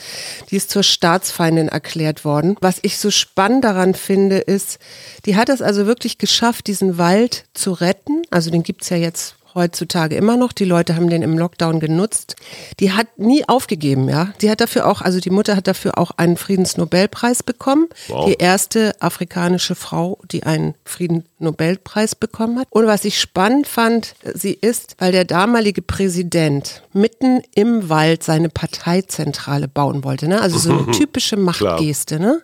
die 0.49 0.55
ist 0.55 0.71
zur 0.71 0.81
Staatsfeindin 0.81 1.67
erklärt 1.67 2.25
worden. 2.25 2.57
Was 2.59 2.79
ich 2.81 2.97
so 2.97 3.11
spannend 3.11 3.65
daran 3.65 3.93
finde, 3.93 4.39
ist, 4.39 4.79
die 5.25 5.35
hat 5.35 5.49
es 5.49 5.61
also 5.61 5.85
wirklich 5.85 6.17
geschafft, 6.17 6.65
diesen 6.65 6.97
Wald 6.97 7.45
zu 7.53 7.73
retten. 7.73 8.23
Also 8.31 8.49
den 8.49 8.63
gibt's 8.63 8.89
ja 8.89 8.97
jetzt 8.97 9.35
heutzutage 9.55 10.15
immer 10.15 10.37
noch. 10.37 10.51
Die 10.51 10.65
Leute 10.65 10.95
haben 10.95 11.09
den 11.09 11.21
im 11.21 11.37
Lockdown 11.37 11.79
genutzt. 11.79 12.35
Die 12.79 12.91
hat 12.93 13.19
nie 13.19 13.47
aufgegeben, 13.47 14.09
ja. 14.09 14.33
Die 14.41 14.49
hat 14.49 14.61
dafür 14.61 14.87
auch, 14.87 15.01
also 15.01 15.19
die 15.19 15.29
Mutter 15.29 15.55
hat 15.55 15.67
dafür 15.67 15.97
auch 15.97 16.11
einen 16.17 16.37
Friedensnobelpreis 16.37 17.43
bekommen. 17.43 17.87
Wow. 18.07 18.25
Die 18.25 18.35
erste 18.35 18.93
afrikanische 19.01 19.75
Frau, 19.75 20.19
die 20.31 20.43
einen 20.43 20.75
Friedensnobelpreis 20.85 22.15
bekommen 22.15 22.59
hat. 22.59 22.67
Und 22.69 22.87
was 22.87 23.05
ich 23.05 23.19
spannend 23.19 23.67
fand, 23.67 24.15
sie 24.33 24.53
ist, 24.53 24.95
weil 24.99 25.11
der 25.11 25.25
damalige 25.25 25.81
Präsident 25.81 26.83
mitten 26.93 27.41
im 27.55 27.89
Wald 27.89 28.23
seine 28.23 28.49
Parteizentrale 28.49 29.67
bauen 29.67 30.03
wollte, 30.03 30.27
ne? 30.27 30.41
Also 30.41 30.57
so 30.57 30.71
eine 30.71 30.91
typische 30.91 31.37
Machtgeste, 31.37 32.19
ne? 32.19 32.41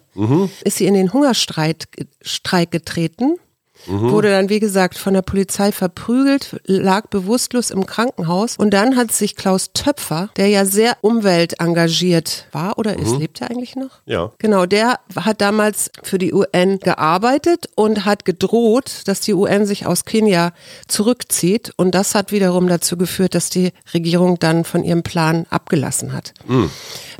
Ist 0.64 0.78
sie 0.78 0.86
in 0.86 0.96
den 0.96 1.14
Hungerstreik 1.14 1.88
Streik 2.22 2.72
getreten 3.86 4.12
wurde 4.12 4.30
dann, 4.30 4.50
wie 4.50 4.60
gesagt, 4.60 4.98
von 4.98 5.14
der 5.14 5.22
Polizei 5.22 5.72
verprügelt, 5.72 6.60
lag 6.66 7.08
bewusstlos 7.08 7.72
im 7.72 7.86
Krankenhaus. 7.86 8.58
Und 8.58 8.72
dann 8.72 8.96
hat 8.96 9.12
sich 9.12 9.36
Klaus 9.36 9.72
Töpfer, 9.74 10.30
der 10.38 10.48
ja 10.48 10.66
sehr 10.66 10.98
umweltengagiert 11.02 12.48
war 12.52 12.78
oder 12.78 12.98
ist, 12.98 13.18
lebt 13.18 13.42
er 13.42 13.52
eigentlich 13.52 13.76
noch? 13.76 14.00
Ja. 14.06 14.32
Genau, 14.40 14.66
der 14.66 15.00
hat 15.16 15.42
damals 15.42 15.92
für 16.04 16.18
die 16.18 16.34
UN 16.34 16.80
gearbeitet 16.80 17.70
und 17.76 18.06
hat 18.06 18.26
gedroht, 18.26 19.04
dass 19.06 19.22
die 19.22 19.34
UN 19.34 19.66
sich 19.66 19.86
aus 19.86 20.06
Kenia 20.06 20.54
zurückzieht. 20.88 21.72
Und 21.78 21.96
das 21.96 22.16
hat 22.16 22.32
wiederum 22.32 22.68
dazu 22.68 22.98
geführt, 22.98 23.36
dass 23.36 23.50
die 23.50 23.72
Regierung 23.94 24.40
dann 24.40 24.64
von 24.66 24.84
ihrem 24.84 25.04
Plan 25.04 25.46
abgelassen 25.50 26.14
hat. 26.14 26.34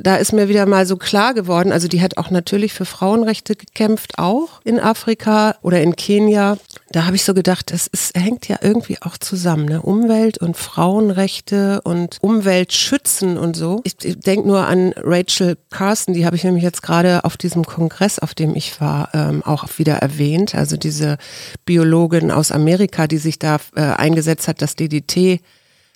Da 0.02 0.16
ist 0.16 0.32
mir 0.32 0.48
wieder 0.48 0.66
mal 0.66 0.86
so 0.86 0.96
klar 0.96 1.34
geworden, 1.34 1.72
also 1.72 1.88
die 1.88 2.00
hat 2.00 2.16
auch 2.16 2.30
natürlich 2.30 2.72
für 2.72 2.84
Frauenrechte 2.84 3.54
gekämpft, 3.54 4.18
auch 4.18 4.60
in 4.64 4.80
Afrika 4.80 5.56
oder 5.62 5.80
in 5.80 5.96
Kenia. 5.96 6.49
Da 6.92 7.06
habe 7.06 7.14
ich 7.14 7.24
so 7.24 7.34
gedacht, 7.34 7.70
es 7.70 7.86
ist, 7.86 8.16
hängt 8.16 8.48
ja 8.48 8.58
irgendwie 8.62 9.00
auch 9.00 9.16
zusammen, 9.16 9.66
ne? 9.66 9.80
Umwelt 9.80 10.38
und 10.38 10.56
Frauenrechte 10.56 11.80
und 11.82 12.18
Umweltschützen 12.20 13.38
und 13.38 13.54
so. 13.54 13.80
Ich, 13.84 13.94
ich 14.02 14.18
denke 14.18 14.48
nur 14.48 14.66
an 14.66 14.92
Rachel 14.96 15.56
Carson, 15.70 16.14
die 16.14 16.26
habe 16.26 16.34
ich 16.34 16.42
nämlich 16.42 16.64
jetzt 16.64 16.82
gerade 16.82 17.24
auf 17.24 17.36
diesem 17.36 17.64
Kongress, 17.64 18.18
auf 18.18 18.34
dem 18.34 18.56
ich 18.56 18.80
war, 18.80 19.10
ähm, 19.14 19.44
auch 19.44 19.68
wieder 19.78 19.94
erwähnt. 19.94 20.56
Also 20.56 20.76
diese 20.76 21.18
Biologin 21.64 22.32
aus 22.32 22.50
Amerika, 22.50 23.06
die 23.06 23.18
sich 23.18 23.38
da 23.38 23.58
äh, 23.76 23.82
eingesetzt 23.82 24.48
hat, 24.48 24.60
dass 24.60 24.74
DDT 24.74 25.40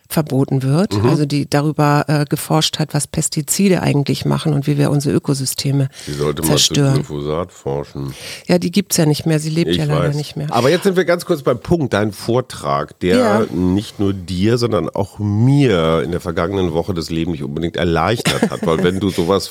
verboten 0.09 0.63
wird, 0.63 0.95
also 1.03 1.25
die 1.25 1.49
darüber 1.49 2.05
äh, 2.09 2.25
geforscht 2.29 2.79
hat, 2.79 2.93
was 2.95 3.07
Pestizide 3.07 3.83
eigentlich 3.83 4.25
machen 4.25 4.53
und 4.53 4.67
wie 4.67 4.77
wir 4.79 4.91
unsere 4.91 5.15
Ökosysteme 5.17 5.89
Die 6.07 6.13
sollte 6.13 6.43
mal 6.43 6.47
zu 6.47 6.53
zerstören. 6.53 6.95
Glyphosat 6.97 7.51
forschen. 7.53 8.15
Ja, 8.47 8.59
die 8.59 8.71
gibt's 8.71 8.97
ja 8.99 9.07
nicht 9.07 9.25
mehr, 9.27 9.41
sie 9.41 9.51
lebt 9.51 9.71
Ich 9.71 9.79
ja 9.79 9.85
leider 9.85 10.09
weiß. 10.11 10.17
nicht 10.17 10.37
mehr. 10.37 10.49
Aber 10.51 10.71
jetzt 10.71 10.85
sind 10.85 10.97
wir 10.97 11.05
ganz 11.05 11.25
kurz 11.25 11.43
beim 11.43 11.59
Punkt. 11.59 11.93
Dein 11.95 12.13
Vortrag, 12.13 12.99
der 13.01 13.17
Ja. 13.17 13.47
nicht 13.51 13.99
nur 13.99 14.13
dir, 14.13 14.59
sondern 14.59 14.89
auch 14.91 15.19
mir 15.19 16.03
in 16.05 16.11
der 16.11 16.21
vergangenen 16.21 16.73
Woche 16.75 16.93
das 16.95 17.11
Leben 17.11 17.33
nicht 17.33 17.43
unbedingt 17.43 17.77
erleichtert 17.77 18.51
hat. 18.51 18.67
Weil 18.67 18.83
wenn 18.85 19.01
du 19.01 19.11
sowas 19.11 19.51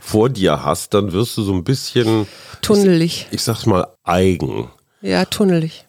vor 0.00 0.28
dir 0.28 0.64
hast, 0.64 0.94
dann 0.94 1.12
wirst 1.12 1.36
du 1.38 1.42
so 1.42 1.52
ein 1.54 1.64
bisschen, 1.64 2.26
Tunnelig. 2.62 3.26
ich 3.30 3.42
sag's 3.42 3.66
mal, 3.66 3.86
eigen. 4.04 4.68
Ja, 5.00 5.24
tunnelig. 5.24 5.84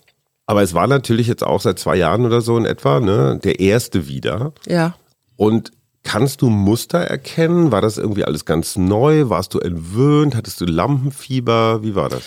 Aber 0.45 0.61
es 0.61 0.73
war 0.73 0.87
natürlich 0.87 1.27
jetzt 1.27 1.43
auch 1.43 1.61
seit 1.61 1.79
zwei 1.79 1.95
Jahren 1.95 2.25
oder 2.25 2.41
so 2.41 2.57
in 2.57 2.65
etwa, 2.65 2.99
ne, 2.99 3.39
der 3.43 3.59
erste 3.59 4.07
wieder. 4.07 4.53
Ja. 4.67 4.95
Und 5.37 5.71
kannst 6.03 6.41
du 6.41 6.49
Muster 6.49 6.99
erkennen? 6.99 7.71
War 7.71 7.81
das 7.81 7.97
irgendwie 7.97 8.25
alles 8.25 8.45
ganz 8.45 8.75
neu? 8.75 9.29
Warst 9.29 9.53
du 9.53 9.59
entwöhnt? 9.59 10.35
Hattest 10.35 10.61
du 10.61 10.65
Lampenfieber? 10.65 11.81
Wie 11.83 11.95
war 11.95 12.09
das? 12.09 12.21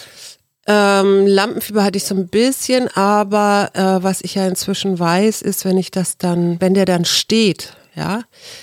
Ähm, 0.67 1.27
Lampenfieber 1.27 1.83
hatte 1.83 1.97
ich 1.97 2.05
so 2.05 2.15
ein 2.15 2.29
bisschen, 2.29 2.89
aber 2.89 3.71
äh, 3.73 4.03
was 4.03 4.21
ich 4.21 4.35
ja 4.35 4.47
inzwischen 4.47 4.99
weiß, 4.99 5.41
ist, 5.41 5.65
wenn 5.65 5.79
ich 5.79 5.91
das 5.91 6.19
dann, 6.19 6.61
wenn 6.61 6.75
der 6.75 6.85
dann 6.85 7.07
steht, 7.07 7.75
ja, 7.99 8.23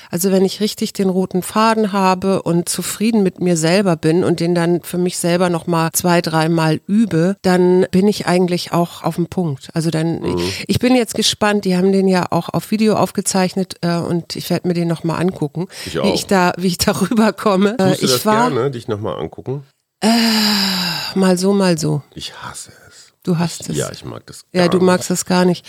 also 0.09 0.31
wenn 0.31 0.45
ich 0.45 0.61
richtig 0.61 0.93
den 0.93 1.09
roten 1.09 1.43
Faden 1.43 1.91
habe 1.91 2.41
und 2.41 2.69
zufrieden 2.69 3.21
mit 3.21 3.41
mir 3.41 3.57
selber 3.57 3.97
bin 3.97 4.23
und 4.23 4.39
den 4.39 4.55
dann 4.55 4.81
für 4.81 4.97
mich 4.97 5.17
selber 5.17 5.49
nochmal 5.49 5.89
zwei, 5.91 6.21
dreimal 6.21 6.79
übe, 6.87 7.35
dann 7.41 7.85
bin 7.91 8.07
ich 8.07 8.27
eigentlich 8.27 8.71
auch 8.71 9.03
auf 9.03 9.15
dem 9.15 9.27
Punkt. 9.27 9.69
Also 9.73 9.91
dann, 9.91 10.23
ich 10.67 10.79
bin 10.79 10.95
jetzt 10.95 11.15
gespannt, 11.15 11.65
die 11.65 11.75
haben 11.75 11.91
den 11.91 12.07
ja 12.07 12.27
auch 12.31 12.49
auf 12.49 12.71
Video 12.71 12.95
aufgezeichnet 12.95 13.75
äh, 13.81 13.97
und 13.97 14.37
ich 14.37 14.49
werde 14.49 14.67
mir 14.69 14.73
den 14.73 14.87
nochmal 14.87 15.21
angucken, 15.21 15.67
Ich 15.85 15.95
wie 15.95 16.13
ich 16.13 16.25
da, 16.25 16.53
wie 16.57 16.67
ich 16.67 16.77
darüber 16.77 17.33
komme. 17.33 17.75
Äh, 17.77 17.95
ich 17.95 18.01
das 18.01 18.25
war 18.25 18.49
gerne, 18.49 18.71
dich 18.71 18.87
nochmal 18.87 19.19
angucken? 19.19 19.63
mal 21.15 21.37
so, 21.37 21.53
mal 21.53 21.77
so. 21.77 22.03
Ich 22.13 22.33
hasse 22.41 22.71
es. 22.71 22.84
Du 23.25 23.39
hast 23.39 23.69
es. 23.69 23.75
Ja, 23.75 23.91
ich 23.91 24.05
mag 24.05 24.23
das. 24.27 24.45
Ja, 24.53 24.61
gar 24.61 24.69
du 24.69 24.77
nicht. 24.77 24.85
magst 24.85 25.09
das 25.09 25.25
gar 25.25 25.45
nicht. 25.45 25.65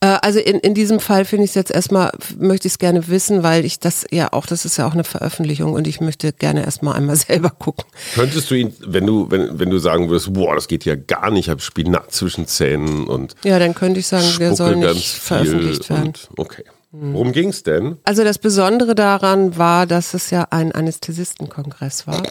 Äh, 0.00 0.06
also 0.22 0.38
in, 0.38 0.58
in 0.60 0.72
diesem 0.72 1.00
Fall 1.00 1.26
finde 1.26 1.44
ich 1.44 1.50
es 1.50 1.54
jetzt 1.54 1.70
erstmal, 1.70 2.10
möchte 2.38 2.66
ich 2.66 2.72
es 2.72 2.78
gerne 2.78 3.08
wissen, 3.08 3.42
weil 3.42 3.66
ich 3.66 3.78
das 3.78 4.06
ja 4.10 4.32
auch, 4.32 4.46
das 4.46 4.64
ist 4.64 4.78
ja 4.78 4.88
auch 4.88 4.94
eine 4.94 5.04
Veröffentlichung 5.04 5.74
und 5.74 5.86
ich 5.86 6.00
möchte 6.00 6.32
gerne 6.32 6.64
erstmal 6.64 6.96
einmal 6.96 7.16
selber 7.28 7.50
gucken. 7.50 7.84
Könntest 8.14 8.50
du 8.50 8.54
ihn, 8.54 8.74
wenn 8.80 9.06
du, 9.06 9.30
wenn, 9.30 9.58
wenn 9.58 9.68
du 9.68 9.78
sagen 9.78 10.08
würdest, 10.08 10.32
boah, 10.32 10.54
das 10.54 10.66
geht 10.66 10.86
ja 10.86 10.96
gar 10.96 11.30
nicht, 11.30 11.46
ich 11.46 11.50
habe 11.50 11.60
Spinat 11.60 12.10
zwischen 12.12 12.46
Zähnen 12.46 13.06
und 13.06 13.34
Ja, 13.44 13.58
dann 13.58 13.74
könnte 13.74 14.00
ich 14.00 14.06
sagen, 14.06 14.26
der 14.38 14.56
soll 14.56 14.76
nicht 14.76 15.12
veröffentlicht 15.12 15.90
werden. 15.90 16.06
Und, 16.06 16.28
okay. 16.38 16.64
Worum 16.90 17.32
ging's 17.32 17.62
denn? 17.64 17.98
Also 18.04 18.24
das 18.24 18.38
Besondere 18.38 18.94
daran 18.94 19.58
war, 19.58 19.84
dass 19.86 20.14
es 20.14 20.30
ja 20.30 20.46
ein 20.50 20.72
Anästhesistenkongress 20.72 22.06
war. 22.06 22.22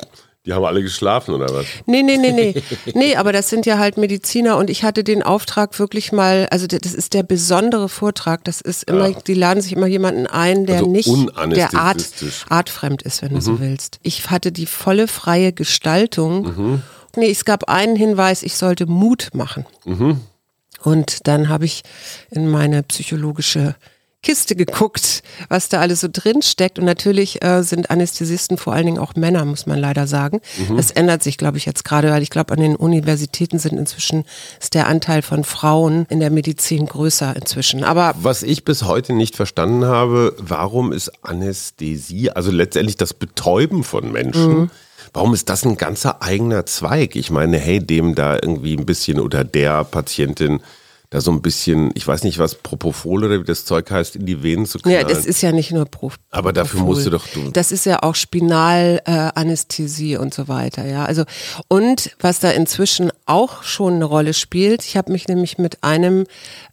Die 0.48 0.54
haben 0.54 0.64
alle 0.64 0.82
geschlafen 0.82 1.34
oder 1.34 1.54
was? 1.54 1.66
Nee, 1.88 2.04
nee, 2.04 2.16
nee, 2.16 2.32
nee. 2.32 2.64
Nee, 2.94 3.18
aber 3.18 3.34
das 3.34 3.50
sind 3.50 3.66
ja 3.66 3.80
halt 3.80 3.98
Mediziner 3.98 4.56
und 4.56 4.70
ich 4.70 4.84
hatte 4.84 5.04
den 5.04 5.22
Auftrag 5.22 5.78
wirklich 5.78 6.14
mal, 6.14 6.48
also 6.52 6.68
das 6.68 6.94
ist 6.94 7.14
der 7.14 7.24
besondere 7.24 7.90
Vortrag. 7.90 8.46
Das 8.46 8.62
ist 8.62 8.86
immer, 8.86 9.12
die 9.12 9.34
laden 9.34 9.62
sich 9.62 9.74
immer 9.74 9.88
jemanden 9.88 10.26
ein, 10.26 10.66
der 10.66 10.78
Also 10.78 10.90
nicht 10.90 11.10
der 11.54 11.74
Art, 11.76 12.06
artfremd 12.48 13.02
ist, 13.02 13.22
wenn 13.22 13.34
du 13.34 13.42
so 13.42 13.60
willst. 13.60 14.00
Ich 14.04 14.30
hatte 14.30 14.54
die 14.54 14.68
volle 14.68 15.10
freie 15.10 15.52
Gestaltung. 15.52 16.82
Nee, 17.18 17.30
es 17.30 17.44
gab 17.44 17.66
einen 17.66 17.98
Hinweis, 17.98 18.42
ich 18.42 18.56
sollte 18.56 18.86
Mut 18.86 19.32
machen. 19.34 19.66
Und 20.82 21.28
dann 21.28 21.50
habe 21.50 21.66
ich 21.66 21.84
in 22.32 22.48
meine 22.48 22.84
psychologische 22.84 23.76
Kiste 24.24 24.56
geguckt, 24.56 25.22
was 25.48 25.70
da 25.70 25.80
alles 25.80 26.02
so 26.02 26.10
drin 26.12 26.42
steckt. 26.42 26.80
Und 26.80 26.86
natürlich 26.86 27.44
äh, 27.44 27.62
sind 27.62 27.92
Anästhesisten 27.92 28.58
vor 28.58 28.74
allen 28.74 28.86
Dingen 28.86 28.98
auch 28.98 29.16
Männer, 29.16 29.46
muss 29.46 29.66
man 29.68 29.80
leider 29.80 30.08
sagen. 30.08 30.42
Das 30.76 30.92
ändert 30.92 31.24
sich, 31.24 31.38
glaube 31.38 31.58
ich, 31.58 31.66
jetzt 31.66 31.86
gerade, 31.86 32.10
weil 32.12 32.24
ich 32.24 32.30
glaube, 32.30 32.54
an 32.54 32.60
den 32.60 32.76
Universitäten 32.76 33.60
sind 33.60 33.78
inzwischen 33.78 34.26
ist 34.60 34.74
der 34.74 34.88
Anteil 34.88 35.22
von 35.22 35.44
Frauen 35.44 36.06
in 36.10 36.20
der 36.20 36.32
Medizin 36.32 36.88
größer 36.88 37.36
inzwischen. 37.36 37.84
Aber 37.84 38.16
Was 38.20 38.44
ich 38.44 38.66
bis 38.66 38.84
heute 38.84 39.14
nicht 39.14 39.36
verstanden 39.36 39.86
habe, 39.86 40.36
warum 40.40 40.92
ist 40.92 41.12
Anästhesie, 41.24 42.32
also 42.32 42.52
letztendlich 42.52 42.98
das 42.98 43.14
Betäuben 43.14 43.84
von 43.84 44.12
Menschen, 44.12 44.72
warum 45.14 45.34
ist 45.34 45.50
das 45.50 45.64
ein 45.64 45.78
ganzer 45.78 46.22
eigener 46.22 46.66
Zweig? 46.66 47.16
Ich 47.16 47.30
meine, 47.30 47.58
hey, 47.58 47.80
dem 47.80 48.16
da 48.16 48.36
irgendwie 48.36 48.76
ein 48.76 48.86
bisschen 48.86 49.20
oder 49.20 49.44
der 49.44 49.84
Patientin 49.84 50.60
da 51.10 51.22
so 51.22 51.32
ein 51.32 51.42
bisschen, 51.42 51.92
ich 51.94 52.06
weiß 52.06 52.24
nicht 52.26 52.38
was, 52.38 52.56
Propofol 52.56 53.24
oder 53.24 53.40
wie 53.40 53.44
das 53.46 53.64
Zeug 53.64 53.90
heißt, 53.90 54.18
in 54.18 54.26
die 54.26 54.44
Venen 54.44 54.66
zu 54.66 54.78
ja, 54.80 55.00
knallen. 55.00 55.08
das 55.08 55.26
ist 55.26 55.42
ja 55.42 55.54
nicht 55.54 55.72
nur 55.72 55.86
Pro 55.86 56.12
Aber 56.32 56.52
dafür 56.52 56.80
Propofol. 56.82 56.96
musst 56.96 57.06
du 57.06 57.10
doch- 57.12 57.28
du- 57.34 57.52
Das 57.52 57.72
ist 57.72 57.86
ja 57.86 58.04
auch 58.04 58.14
Spinalanästhesie 58.16 60.14
äh, 60.14 60.18
und 60.18 60.34
so 60.34 60.48
weiter, 60.50 60.86
ja. 60.86 61.06
Also 61.06 61.24
und 61.70 62.12
was 62.20 62.40
da 62.40 62.52
inzwischen 62.52 63.12
auch 63.26 63.64
schon 63.64 63.94
eine 63.96 64.06
Rolle 64.06 64.34
spielt, 64.34 64.84
ich 64.84 64.98
habe 64.98 65.12
mich 65.12 65.28
nämlich 65.30 65.58
mit 65.58 65.84
einem 65.84 66.26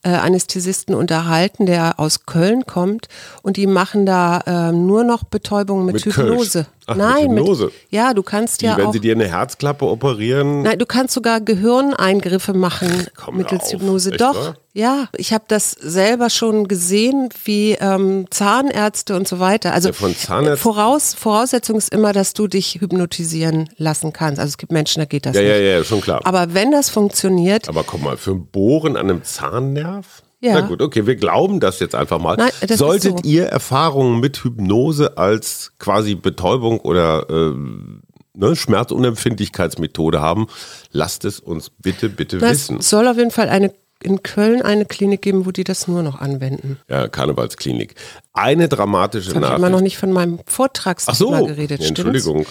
äh, 0.02 0.10
Anästhesisten 0.10 0.94
unterhalten, 0.94 1.66
der 1.66 2.00
aus 2.00 2.26
Köln 2.26 2.66
kommt 2.66 3.06
und 3.42 3.56
die 3.56 3.66
machen 3.68 4.04
da 4.06 4.40
äh, 4.70 4.72
nur 4.72 5.04
noch 5.04 5.24
Betäubung 5.24 5.84
mit, 5.84 6.04
Mit 6.06 6.14
Kölsch. 6.14 6.58
Ach, 6.86 6.94
mit 6.96 7.04
Nein, 7.04 7.30
Hypnose. 7.36 7.70
ja, 7.90 8.12
du 8.12 8.22
kannst 8.22 8.60
Die, 8.60 8.66
ja 8.66 8.76
wenn 8.76 8.86
auch 8.86 8.92
sie 8.92 9.00
dir 9.00 9.14
eine 9.14 9.26
Herzklappe 9.28 9.86
operieren, 9.86 10.62
Nein, 10.62 10.78
du 10.78 10.84
kannst 10.86 11.14
sogar 11.14 11.40
Gehirneingriffe 11.40 12.52
machen 12.54 13.06
hör 13.24 13.32
mittels 13.32 13.64
auf. 13.64 13.72
Hypnose. 13.72 14.10
Echt 14.10 14.20
Doch, 14.20 14.34
wahr? 14.34 14.56
ja. 14.74 15.08
Ich 15.16 15.32
habe 15.32 15.44
das 15.48 15.70
selber 15.70 16.28
schon 16.30 16.68
gesehen, 16.68 17.28
wie 17.44 17.72
ähm, 17.80 18.26
Zahnärzte 18.30 19.16
und 19.16 19.26
so 19.26 19.38
weiter. 19.40 19.72
Also 19.72 19.88
Ja, 19.88 19.92
von 19.94 20.14
Zahnärzten- 20.14 20.58
Voraus, 20.62 21.14
Voraussetzung 21.14 21.78
ist 21.78 21.92
immer, 21.94 22.12
dass 22.12 22.34
du 22.34 22.48
dich 22.48 22.74
hypnotisieren 22.80 23.70
lassen 23.76 24.12
kannst. 24.12 24.38
Also 24.40 24.50
es 24.50 24.58
gibt 24.58 24.72
Menschen, 24.72 25.00
da 25.00 25.06
geht 25.06 25.24
das 25.26 25.36
ja, 25.36 25.42
nicht. 25.42 25.50
ja, 25.50 25.56
ja, 25.56 25.84
schon 25.84 26.00
klar. 26.02 26.20
Aber 26.24 26.52
wenn 26.54 26.70
das 26.70 26.90
funktioniert, 26.90 27.68
Aber 27.68 27.84
komm 27.84 28.02
mal, 28.02 28.16
für 28.16 28.32
ein 28.32 28.46
Bohren 28.46 28.96
an 28.96 29.08
einem 29.08 29.22
Zahnnerv? 29.24 30.22
Ja. 30.44 30.60
Na 30.60 30.60
gut, 30.60 30.82
okay, 30.82 31.06
wir 31.06 31.16
glauben 31.16 31.58
das 31.58 31.80
jetzt 31.80 31.94
einfach 31.94 32.18
mal. 32.18 32.36
Nein, 32.36 32.50
das 32.66 32.76
Solltet 32.76 33.20
so. 33.20 33.24
ihr 33.24 33.46
Erfahrungen 33.46 34.20
mit 34.20 34.44
Hypnose 34.44 35.16
als 35.16 35.72
quasi 35.78 36.14
Betäubung 36.14 36.80
oder 36.80 37.26
ähm, 37.30 38.02
ne, 38.34 38.54
Schmerzunempfindlichkeitsmethode 38.54 40.20
haben, 40.20 40.48
lasst 40.92 41.24
es 41.24 41.40
uns 41.40 41.70
bitte, 41.70 42.10
bitte 42.10 42.36
es 42.36 42.42
wissen. 42.42 42.82
soll 42.82 43.08
auf 43.08 43.16
jeden 43.16 43.30
Fall 43.30 43.48
eine 43.48 43.72
in 44.02 44.22
Köln 44.22 44.60
eine 44.60 44.84
Klinik 44.84 45.22
geben, 45.22 45.46
wo 45.46 45.50
die 45.50 45.64
das 45.64 45.88
nur 45.88 46.02
noch 46.02 46.20
anwenden. 46.20 46.78
Ja, 46.88 47.08
Karnevalsklinik. 47.08 47.94
Eine 48.34 48.68
dramatische 48.68 49.30
habe 49.30 49.38
ich 49.38 49.40
Nachricht. 49.40 49.58
immer 49.58 49.70
noch 49.70 49.80
nicht 49.80 49.96
von 49.96 50.12
meinem 50.12 50.40
Vortragsthema 50.46 51.38
so, 51.38 51.46
geredet, 51.46 51.80
ja, 51.80 51.86
stimmt's? 51.86 52.00
Entschuldigung. 52.00 52.46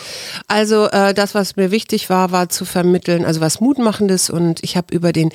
Also 0.47 0.88
äh, 0.88 1.13
das, 1.13 1.35
was 1.35 1.55
mir 1.55 1.69
wichtig 1.69 2.09
war, 2.09 2.31
war 2.31 2.50
zu 2.50 2.65
vermitteln, 2.65 3.23
also 3.23 3.39
was 3.39 3.59
Mutmachendes 3.59 4.31
und 4.31 4.63
ich 4.63 4.77
habe 4.77 4.95
über 4.95 5.12
den 5.12 5.29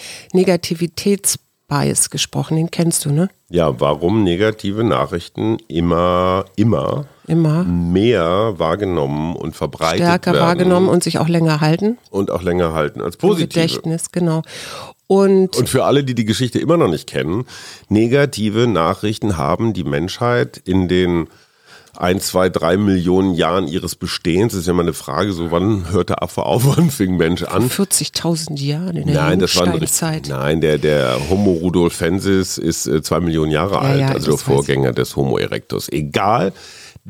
Bias 1.68 2.08
gesprochen, 2.10 2.56
den 2.56 2.70
kennst 2.70 3.04
du, 3.04 3.10
ne? 3.10 3.28
Ja, 3.50 3.78
warum 3.78 4.24
negative 4.24 4.84
Nachrichten 4.84 5.58
immer, 5.68 6.46
immer, 6.56 7.06
Immer 7.26 7.62
mehr 7.64 8.54
wahrgenommen 8.56 9.36
und 9.36 9.54
verbreitet 9.54 9.98
stärker 9.98 10.32
werden 10.32 10.46
wahrgenommen 10.46 10.88
und 10.88 11.04
sich 11.04 11.18
auch 11.18 11.28
länger 11.28 11.60
halten. 11.60 11.98
und 12.10 12.30
auch 12.30 12.42
länger 12.42 12.72
halten 12.72 13.02
als 13.02 13.16
Im 13.16 13.20
positive. 13.20 13.48
Gedächtnis, 13.48 14.10
genau. 14.12 14.42
Und, 15.06 15.56
Und 15.56 15.68
für 15.68 15.84
alle, 15.84 16.04
die 16.04 16.14
die 16.14 16.24
Geschichte 16.24 16.58
immer 16.58 16.78
noch 16.78 16.88
nicht 16.88 17.06
kennen, 17.06 17.44
negative 17.88 18.66
Nachrichten 18.66 19.36
haben 19.36 19.74
die 19.74 19.84
Menschheit 19.84 20.56
in 20.64 20.88
den 20.88 21.28
ein, 22.00 22.20
zwei, 22.20 22.48
drei 22.48 22.76
Millionen 22.76 23.34
Jahren 23.34 23.66
ihres 23.66 23.96
Bestehens, 23.96 24.52
das 24.52 24.60
ist 24.60 24.66
ja 24.68 24.72
mal 24.72 24.82
eine 24.82 24.92
Frage, 24.92 25.32
so 25.32 25.50
wann 25.50 25.90
hört 25.90 26.10
der 26.10 26.22
Affe 26.22 26.44
auf, 26.44 26.62
wann 26.76 26.90
fing 26.90 27.16
Mensch 27.16 27.42
an? 27.42 27.68
40.000 27.68 28.58
Jahren 28.60 28.96
in 28.96 29.06
der 29.08 29.16
Nein, 29.16 29.38
das 29.40 29.56
war 29.56 29.64
ein 29.64 29.70
richtig, 29.72 29.88
Jungsteinzeit. 30.00 30.28
Nein, 30.28 30.60
der, 30.60 30.78
der 30.78 31.18
Homo 31.28 31.52
rudolfensis 31.52 32.56
ist 32.56 32.86
äh, 32.86 33.02
zwei 33.02 33.20
Millionen 33.20 33.50
Jahre 33.50 33.80
alt, 33.80 34.00
ja, 34.00 34.08
also 34.08 34.30
der 34.30 34.38
Vorgänger 34.38 34.92
des 34.92 35.16
Homo 35.16 35.38
erectus. 35.38 35.88
Egal. 35.88 36.52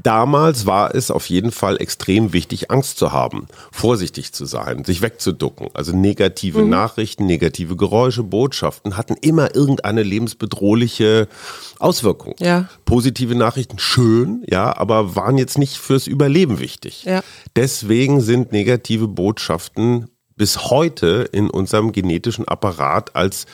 Damals 0.02 0.66
war 0.66 0.94
es 0.94 1.10
auf 1.10 1.28
jeden 1.28 1.50
Fall 1.50 1.80
extrem 1.80 2.32
wichtig, 2.32 2.70
Angst 2.70 2.98
zu 2.98 3.12
haben, 3.12 3.48
vorsichtig 3.72 4.32
zu 4.32 4.44
sein, 4.46 4.84
sich 4.84 5.02
wegzuducken. 5.02 5.68
Also 5.74 5.94
negative 5.96 6.62
Mhm. 6.62 6.70
Nachrichten, 6.70 7.26
negative 7.26 7.76
Geräusche, 7.76 8.22
Botschaften 8.22 8.96
hatten 8.96 9.14
immer 9.20 9.54
irgendeine 9.54 10.02
lebensbedrohliche 10.02 11.28
Auswirkung. 11.78 12.34
Ja. 12.38 12.68
Positive 12.84 13.34
Nachrichten 13.34 13.78
schön, 13.78 14.44
ja, 14.46 14.76
aber 14.76 15.16
waren 15.16 15.38
jetzt 15.38 15.58
nicht 15.58 15.76
fürs 15.78 16.06
Überleben 16.06 16.58
wichtig. 16.60 17.04
Ja. 17.04 17.22
Deswegen 17.56 18.20
sind 18.20 18.52
negative 18.52 19.08
Botschaften 19.08 20.08
bis 20.38 20.70
heute 20.70 21.28
in 21.32 21.50
unserem 21.50 21.92
genetischen 21.92 22.48
Apparat 22.48 23.14
als 23.14 23.44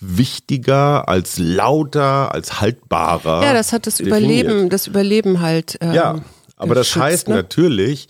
wichtiger, 0.00 1.08
als 1.08 1.38
lauter, 1.38 2.34
als 2.34 2.60
haltbarer. 2.60 3.42
Ja, 3.44 3.52
das 3.54 3.72
hat 3.72 3.86
das 3.86 3.96
definiert. 3.96 4.44
Überleben, 4.44 4.68
das 4.68 4.86
Überleben 4.88 5.40
halt. 5.40 5.78
Ähm, 5.80 5.92
Ja, 5.92 6.18
aber 6.56 6.74
das 6.74 6.94
heißt 6.96 7.28
ne? 7.28 7.36
natürlich, 7.36 8.08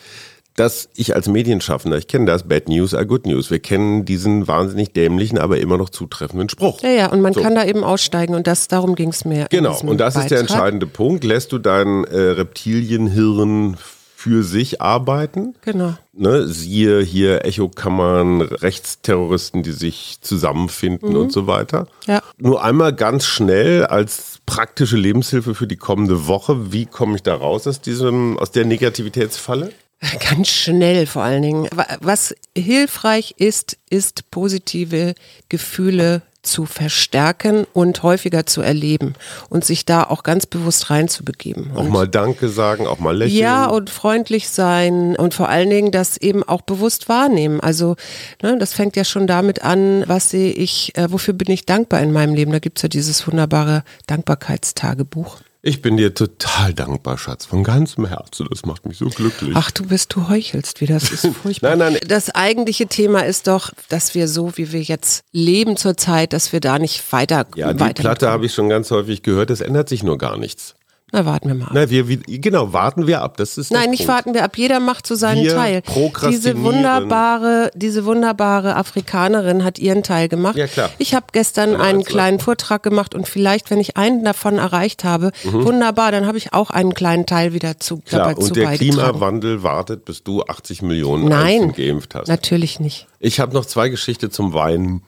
dass 0.57 0.89
ich 0.95 1.15
als 1.15 1.29
Medienschaffender, 1.29 1.97
ich 1.97 2.09
kenne 2.09 2.27
das, 2.27 2.43
Bad 2.49 2.69
News 2.69 2.93
are 2.95 3.07
Good 3.07 3.27
News. 3.27 3.51
Wir 3.51 3.59
kennen 3.59 4.05
diesen 4.05 4.47
wahnsinnig 4.49 4.93
dämlichen, 4.93 5.39
aber 5.39 5.59
immer 5.59 5.79
noch 5.79 5.89
zutreffenden 5.89 6.49
Spruch. 6.51 6.83
Ja, 6.83 6.91
ja, 6.91 7.07
und 7.07 7.23
man 7.23 7.33
So. 7.33 7.41
kann 7.41 7.55
da 7.55 7.65
eben 7.65 7.85
aussteigen 7.85 8.35
und 8.35 8.47
das, 8.47 8.69
darum 8.69 8.95
ging 8.95 9.09
es 9.11 9.25
mir. 9.25 9.47
Genau, 9.51 9.79
und 9.81 9.99
das 9.99 10.17
ist 10.17 10.31
der 10.31 10.37
Beitrag. 10.37 10.51
entscheidende 10.51 10.87
Punkt. 10.87 11.25
Lässt 11.25 11.53
du 11.53 11.59
dein 11.59 12.05
äh, 12.05 12.17
Reptilienhirn 12.19 13.77
für 14.23 14.45
sich 14.45 14.81
arbeiten? 14.81 15.55
Genau. 15.63 15.95
Ne, 16.13 16.47
siehe 16.47 17.01
hier 17.03 17.45
Echokammern, 17.45 18.41
Rechtsterroristen, 18.43 19.65
die 19.65 19.73
sich 19.73 20.19
zusammenfinden 20.21 21.17
und 21.17 21.33
so 21.33 21.49
weiter. 21.49 21.89
Ja. 22.07 22.23
Nur 22.39 22.63
einmal 22.63 22.93
ganz 22.93 23.25
schnell 23.27 23.85
als 23.87 24.39
praktische 24.47 24.97
Lebenshilfe 24.97 25.57
für 25.57 25.67
die 25.67 25.77
kommende 25.77 26.29
Woche. 26.29 26.73
Wie 26.73 26.87
komme 26.87 27.17
ich 27.17 27.23
da 27.25 27.35
raus 27.35 27.67
aus 27.67 27.81
diesem, 27.81 28.39
aus 28.39 28.53
der 28.53 28.65
Negativitätsfalle? 28.65 29.73
Ganz 30.31 30.49
schnell 30.49 31.07
vor 31.07 31.23
allen 31.23 31.43
Dingen. 31.43 31.69
Wa- 31.75 31.87
Was 32.01 32.35
hilfreich 32.57 33.35
ist, 33.39 33.77
ist 33.91 34.31
positive 34.31 35.15
Gefühle 35.49 36.23
zu 36.43 36.67
verstärken 36.67 37.67
und 37.73 38.03
häufiger 38.03 38.47
zu 38.47 38.63
erleben 38.63 39.15
und 39.49 39.65
sich 39.65 39.85
da 39.85 40.03
auch 40.03 40.23
ganz 40.23 40.47
bewusst 40.47 40.91
reinzubegeben. 40.91 41.71
Auch 41.75 41.81
Und 41.81 41.91
mal 41.91 42.09
Danke 42.09 42.49
sagen, 42.49 42.87
auch 42.87 42.99
mal 42.99 43.17
lächeln. 43.17 43.41
Ja, 43.41 43.67
und 43.67 43.91
freundlich 43.91 44.49
sein 44.49 45.17
und 45.17 45.35
vor 45.35 45.49
allen 45.49 45.71
Dingen 45.71 45.93
das 45.93 46.17
eben 46.17 46.43
auch 46.43 46.63
bewusst 46.63 47.09
wahrnehmen. 47.09 47.61
Also 47.61 47.97
ne, 48.43 48.59
das 48.59 48.73
fängt 48.73 48.97
ja 48.97 49.05
schon 49.05 49.27
damit 49.27 49.63
an, 49.63 50.05
was 50.07 50.31
sehe 50.31 50.53
ich, 50.53 50.97
äh, 50.97 51.11
wofür 51.11 51.35
bin 51.35 51.51
ich 51.51 51.65
dankbar 51.67 52.01
in 52.01 52.13
meinem 52.13 52.35
Leben. 52.35 52.53
Da 52.53 52.59
gibt's 52.59 52.83
ja 52.83 52.89
dieses 52.89 53.27
wunderbare 53.27 53.85
Dankbarkeitstagebuch. 54.07 55.39
Ich 55.65 55.81
bin 55.81 55.97
dir 55.97 56.13
total 56.13 56.75
dankbar, 56.75 57.17
Schatz, 57.17 57.47
von 57.47 57.63
ganzem 57.63 58.05
Herzen. 58.07 58.49
Das 58.51 58.67
macht 58.67 58.85
mich 58.85 58.99
so 58.99 59.07
glücklich. 59.07 59.53
Ach, 59.55 59.71
du 59.71 59.87
bist, 59.87 60.13
du 60.15 60.29
heuchelst 60.29 60.81
wieder, 60.81 60.95
das 60.95 61.13
ist 61.13 61.27
furchtbar. 61.43 61.77
Nein, 61.77 61.93
nein. 61.95 62.01
Das 62.09 62.31
eigentliche 62.31 62.89
Thema 62.89 63.21
ist 63.21 63.47
doch, 63.47 63.71
dass 63.89 64.17
wir 64.17 64.27
so, 64.27 64.57
wie 64.57 64.73
wir 64.73 64.83
jetzt 64.83 65.25
leben 65.31 65.77
zurzeit, 65.77 66.33
dass 66.33 66.53
wir 66.53 66.59
da 66.59 66.81
nicht 66.81 67.13
weiter 67.13 67.47
ja, 67.55 67.73
die 67.73 67.95
Platte 67.95 68.29
habe 68.29 68.47
ich 68.47 68.55
schon 68.55 68.69
ganz 68.69 68.91
häufig 68.91 69.23
gehört. 69.23 69.51
Es 69.51 69.61
ändert 69.61 69.89
sich 69.89 70.03
nur 70.03 70.19
gar 70.19 70.37
nichts. 70.37 70.75
Na, 71.15 71.27
warten 71.27 71.49
wir 71.49 71.55
mal 71.55 71.67
ab. 71.67 71.71
Na, 71.75 71.91
wir, 71.91 72.09
wir, 72.09 72.17
genau, 72.27 72.73
warten 72.73 73.07
wir 73.07 73.21
ab. 73.21 73.37
Das 73.37 73.59
ist 73.59 73.71
der 73.71 73.81
Nein, 73.81 73.91
nicht 73.91 74.01
Punkt. 74.07 74.13
warten 74.13 74.35
wir 74.35 74.45
ab. 74.45 74.57
Jeder 74.57 74.81
macht 74.81 75.07
so 75.07 75.15
seinen 75.15 75.43
Wir 75.45 75.55
Teil. 75.55 75.83
Diese 76.31 76.63
wunderbare, 76.63 77.71
diese 77.75 78.07
wunderbare 78.07 78.77
Afrikanerin 78.77 79.63
hat 79.63 79.79
ihren 79.79 80.03
Teil 80.03 80.29
gemacht. 80.29 80.57
Ja, 80.57 80.67
klar. 80.67 80.89
Ich 80.99 81.15
habe 81.15 81.27
gestern 81.33 81.73
Genau, 81.73 81.85
einen 81.85 82.05
kleinen 82.05 82.39
Vortrag 82.41 82.83
gemacht 82.83 83.15
und 83.15 83.29
vielleicht, 83.29 83.71
wenn 83.71 83.79
ich 83.79 83.97
einen 83.99 84.25
davon 84.25 84.57
erreicht 84.59 85.05
habe, 85.05 85.33
wunderbar, 85.45 86.13
dann 86.13 86.27
habe 86.27 86.39
ich 86.39 86.55
auch 86.55 86.71
einen 86.71 86.95
kleinen 86.95 87.27
Teil 87.27 87.53
wieder 87.53 87.79
zu, 87.79 87.97
Mhm. 87.97 88.05
Klar, 88.07 88.21
dabei 88.29 88.35
zu 88.35 88.41
und 88.49 88.57
der 88.57 88.65
beigetragen. 88.65 88.91
Klimawandel 88.91 89.63
wartet, 89.63 90.05
bis 90.07 90.23
du 90.25 90.43
80 90.43 90.81
Millionen 90.83 91.27
Nein, 91.29 91.73
geimpft 91.73 92.15
hast. 92.15 92.29
natürlich 92.29 92.81
nicht. 92.81 93.07
Ich 93.21 93.39
habe 93.39 93.53
noch 93.55 93.67
zwei 93.67 93.91
Geschichten 93.91 94.31
zum 94.31 94.55
Weinen. 94.55 95.03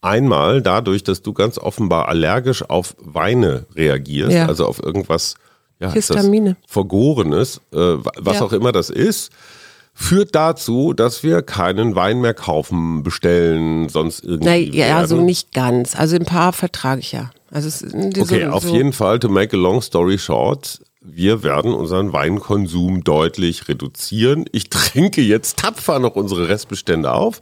Einmal 0.00 0.62
dadurch, 0.62 1.02
dass 1.04 1.22
du 1.22 1.32
ganz 1.32 1.58
offenbar 1.58 2.08
allergisch 2.08 2.62
auf 2.68 2.94
Weine 3.00 3.66
reagierst, 3.74 4.32
Ja. 4.32 4.46
also 4.46 4.66
auf 4.66 4.82
irgendwas 4.82 5.34
ja, 5.80 5.92
Histamine. 5.92 6.56
Vergorenes, 6.66 7.60
äh, 7.72 7.76
wa- 7.76 8.12
was 8.18 8.36
Ja. 8.36 8.42
auch 8.44 8.52
immer 8.52 8.72
das 8.72 8.90
ist, 8.90 9.30
führt 9.94 10.34
dazu, 10.34 10.92
dass 10.92 11.22
wir 11.24 11.42
keinen 11.42 11.94
Wein 11.96 12.20
mehr 12.20 12.34
kaufen, 12.34 13.02
bestellen, 13.02 13.88
sonst 13.88 14.24
irgendwie. 14.24 14.76
Ja, 14.76 15.04
so 15.06 15.16
werden. 15.16 15.26
nicht 15.26 15.52
ganz. 15.52 15.96
Also 15.96 16.16
ein 16.16 16.24
paar 16.24 16.52
vertrage 16.52 17.00
ich 17.00 17.12
ja. 17.12 17.30
Also 17.50 17.86
Okay, 17.86 18.44
so, 18.44 18.50
auf 18.50 18.62
so, 18.64 18.74
jeden 18.74 18.92
Fall, 18.92 19.18
to 19.18 19.28
make 19.28 19.56
a 19.56 19.58
long 19.60 19.80
story 19.82 20.18
short, 20.18 20.80
wir 21.00 21.42
werden 21.42 21.72
unseren 21.72 22.12
Weinkonsum 22.12 23.02
deutlich 23.02 23.66
reduzieren. 23.68 24.44
Ich 24.52 24.68
trinke 24.70 25.22
jetzt 25.22 25.58
tapfer 25.58 25.98
noch 25.98 26.14
unsere 26.14 26.48
Restbestände 26.48 27.12
auf. 27.12 27.40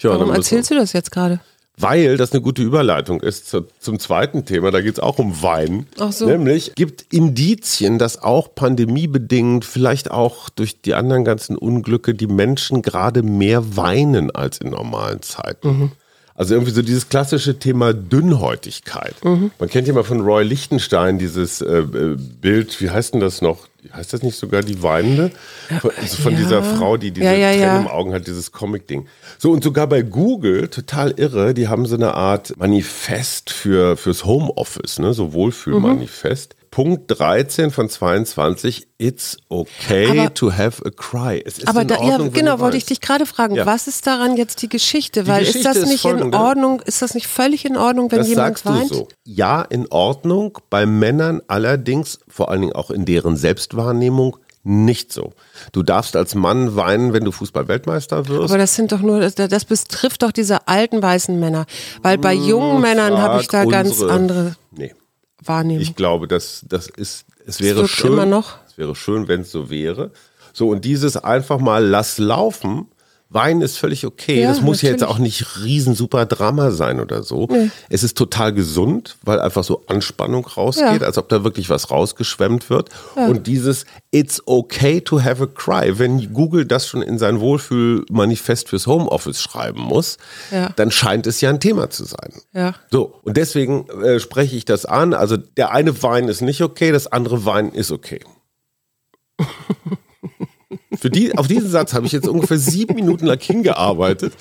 Ja, 0.00 0.10
Warum 0.10 0.30
erzählst 0.32 0.70
du 0.70 0.74
das 0.74 0.92
jetzt 0.94 1.10
gerade? 1.10 1.40
Weil 1.82 2.16
das 2.16 2.32
eine 2.32 2.40
gute 2.40 2.62
Überleitung 2.62 3.20
ist 3.20 3.48
zu, 3.48 3.66
zum 3.78 3.98
zweiten 3.98 4.44
Thema, 4.44 4.70
da 4.70 4.80
geht 4.80 4.94
es 4.94 5.00
auch 5.00 5.18
um 5.18 5.42
Wein. 5.42 5.86
Ach 5.98 6.12
so. 6.12 6.26
Nämlich 6.26 6.74
gibt 6.74 7.12
Indizien, 7.12 7.98
dass 7.98 8.22
auch 8.22 8.54
pandemiebedingt, 8.54 9.64
vielleicht 9.64 10.10
auch 10.10 10.48
durch 10.48 10.80
die 10.80 10.94
anderen 10.94 11.24
ganzen 11.24 11.56
Unglücke, 11.56 12.14
die 12.14 12.28
Menschen 12.28 12.82
gerade 12.82 13.22
mehr 13.22 13.76
weinen 13.76 14.30
als 14.30 14.58
in 14.58 14.70
normalen 14.70 15.22
Zeiten. 15.22 15.68
Mhm. 15.68 15.92
Also 16.34 16.54
irgendwie 16.54 16.72
so 16.72 16.82
dieses 16.82 17.08
klassische 17.08 17.58
Thema 17.58 17.92
Dünnhäutigkeit. 17.92 19.14
Mhm. 19.24 19.50
Man 19.58 19.68
kennt 19.68 19.86
ja 19.86 19.94
mal 19.94 20.04
von 20.04 20.20
Roy 20.20 20.44
Lichtenstein 20.44 21.18
dieses 21.18 21.60
äh, 21.60 21.80
äh, 21.80 22.16
Bild, 22.16 22.80
wie 22.80 22.90
heißt 22.90 23.14
denn 23.14 23.20
das 23.20 23.42
noch? 23.42 23.68
Heißt 23.92 24.12
das 24.12 24.22
nicht 24.22 24.38
sogar 24.38 24.62
die 24.62 24.82
Weinende? 24.82 25.32
Von, 25.80 25.90
also 26.00 26.22
von 26.22 26.32
ja. 26.32 26.38
dieser 26.38 26.62
Frau, 26.62 26.96
die 26.96 27.10
diese 27.10 27.26
Ja, 27.26 27.32
ja, 27.32 27.52
Tränen 27.52 27.82
im 27.82 27.88
Augen 27.88 28.14
hat, 28.14 28.26
dieses 28.26 28.52
Comic-Ding. 28.52 29.06
So, 29.38 29.50
und 29.50 29.64
sogar 29.64 29.88
bei 29.88 30.02
Google, 30.02 30.68
total 30.68 31.10
irre, 31.12 31.52
die 31.52 31.68
haben 31.68 31.84
so 31.86 31.96
eine 31.96 32.14
Art 32.14 32.56
Manifest 32.56 33.50
für, 33.50 33.96
fürs 33.96 34.24
Homeoffice, 34.24 35.00
ne? 35.00 35.12
so 35.12 35.32
Wohlfühlmanifest. 35.32 36.54
Punkt 36.72 37.04
13 37.08 37.70
von 37.70 37.88
22, 37.90 38.88
it's 38.96 39.36
okay 39.50 40.08
Aber- 40.20 40.34
to 40.34 40.50
have 40.52 40.82
a 40.84 40.90
cry. 40.90 41.40
Es 41.44 41.58
ist 41.58 41.68
Aber 41.68 41.82
in 41.82 41.88
da, 41.88 41.96
ja, 41.96 42.00
Ordnung, 42.00 42.28
wenn 42.28 42.32
genau, 42.32 42.58
wollte 42.60 42.78
ich 42.78 42.86
dich 42.86 43.00
gerade 43.02 43.26
fragen, 43.26 43.54
Ja. 43.54 43.66
was 43.66 43.86
ist 43.88 44.06
daran 44.06 44.38
jetzt 44.38 44.62
die 44.62 44.70
Geschichte? 44.70 45.26
Weil 45.26 45.40
Geschichte 45.40 45.58
ist 45.58 45.66
das 45.66 45.76
ist 45.76 45.88
nicht 45.90 46.04
in 46.06 46.10
folgende. 46.12 46.38
Ordnung, 46.38 46.80
ist 46.80 47.02
das 47.02 47.12
nicht 47.14 47.26
völlig 47.26 47.66
in 47.66 47.76
Ordnung, 47.76 48.10
wenn 48.10 48.18
Das 48.20 48.28
jemand 48.28 48.56
sagst 48.58 48.64
weint? 48.64 48.90
du 48.90 48.94
so. 48.94 49.08
Ja, 49.24 49.60
in 49.62 49.86
Ordnung. 49.92 50.58
Bei 50.70 50.86
Männern 50.86 51.42
allerdings, 51.46 52.18
vor 52.26 52.50
allen 52.50 52.62
Dingen 52.62 52.72
auch 52.72 52.90
in 52.90 53.04
deren 53.04 53.36
Selbstwahrnehmung, 53.36 54.38
nicht 54.64 55.12
so. 55.12 55.32
Du 55.72 55.82
darfst 55.82 56.16
als 56.16 56.34
Mann 56.34 56.74
weinen, 56.74 57.12
wenn 57.12 57.24
du 57.24 57.32
Fußball-Weltmeister 57.32 58.28
wirst. 58.28 58.50
Aber 58.50 58.56
das 58.58 58.74
sind 58.76 58.92
doch 58.92 59.00
nur, 59.00 59.20
das, 59.20 59.64
betrifft 59.66 60.22
doch 60.22 60.32
diese 60.32 60.68
alten 60.68 61.02
weißen 61.02 61.38
Männer. 61.38 61.66
Weil 62.00 62.16
bei 62.16 62.32
jungen 62.32 62.80
Männern 62.80 63.18
habe 63.18 63.42
ich 63.42 63.48
da 63.48 63.64
ganz 63.66 64.00
andere 64.00 64.54
Nee. 64.70 64.94
Wahrnehmung. 65.44 65.82
Ich 65.82 65.94
glaube, 65.94 66.28
das, 66.28 66.64
das 66.68 66.88
ist, 66.88 67.24
es 67.46 67.60
wäre 67.60 67.88
schön. 67.88 68.18
Es 68.66 68.78
wäre 68.78 68.94
schön, 68.94 69.28
wenn 69.28 69.42
es 69.42 69.52
so 69.52 69.70
wäre. 69.70 70.10
So, 70.52 70.68
und 70.68 70.84
dieses 70.84 71.16
einfach 71.16 71.58
mal 71.58 71.84
lass 71.84 72.18
laufen. 72.18 72.86
Weinen 73.34 73.62
ist 73.62 73.78
völlig 73.78 74.04
okay. 74.06 74.42
Ja, 74.42 74.48
das 74.48 74.60
muss 74.60 74.82
ja 74.82 74.90
jetzt 74.90 75.00
natürlich. 75.00 75.16
auch 75.16 75.22
nicht 75.22 75.64
riesen 75.64 75.94
super 75.94 76.26
Drama 76.26 76.70
sein 76.70 77.00
oder 77.00 77.22
so. 77.22 77.48
Es 77.88 78.02
ist 78.02 78.16
total 78.16 78.52
gesund, 78.52 79.16
weil 79.24 79.40
einfach 79.40 79.64
so 79.64 79.84
Anspannung 79.86 80.44
rausgeht, 80.46 81.00
Ja. 81.00 81.06
als 81.06 81.18
ob 81.18 81.28
da 81.28 81.44
wirklich 81.44 81.70
was 81.70 81.90
rausgeschwemmt 81.90 82.70
wird. 82.70 82.90
Und 83.16 83.46
dieses 83.46 83.84
It's 84.10 84.42
okay 84.46 85.00
to 85.00 85.22
have 85.22 85.42
a 85.42 85.46
cry, 85.46 85.98
wenn 85.98 86.32
Google 86.32 86.66
das 86.66 86.86
schon 86.86 87.02
in 87.02 87.18
sein 87.18 87.40
Wohlfühlmanifest 87.40 88.68
fürs 88.68 88.86
Homeoffice 88.86 89.40
schreiben 89.40 89.80
muss, 89.80 90.18
Ja. 90.50 90.70
dann 90.76 90.90
scheint 90.90 91.26
es 91.26 91.40
ja 91.40 91.50
ein 91.50 91.60
Thema 91.60 91.90
zu 91.90 92.04
sein. 92.04 92.32
Ja. 92.52 92.74
So, 92.90 93.14
und 93.22 93.36
deswegen 93.36 93.88
äh, 94.02 94.20
spreche 94.20 94.56
ich 94.56 94.64
das 94.64 94.84
an. 94.84 95.14
Also 95.14 95.36
der 95.36 95.72
eine 95.72 96.02
Wein 96.02 96.28
ist 96.28 96.42
nicht 96.42 96.60
okay, 96.62 96.92
das 96.92 97.06
andere 97.06 97.44
Wein 97.44 97.70
ist 97.72 97.90
okay. 97.90 98.20
Für 101.00 101.10
die, 101.10 101.36
auf 101.36 101.46
diesen 101.48 101.70
Satz 101.70 101.92
habe 101.94 102.06
ich 102.06 102.12
jetzt 102.12 102.28
ungefähr 102.28 102.58
sieben 102.58 102.94
Minuten 102.94 103.26
lang 103.26 103.40
hingearbeitet 103.40 104.32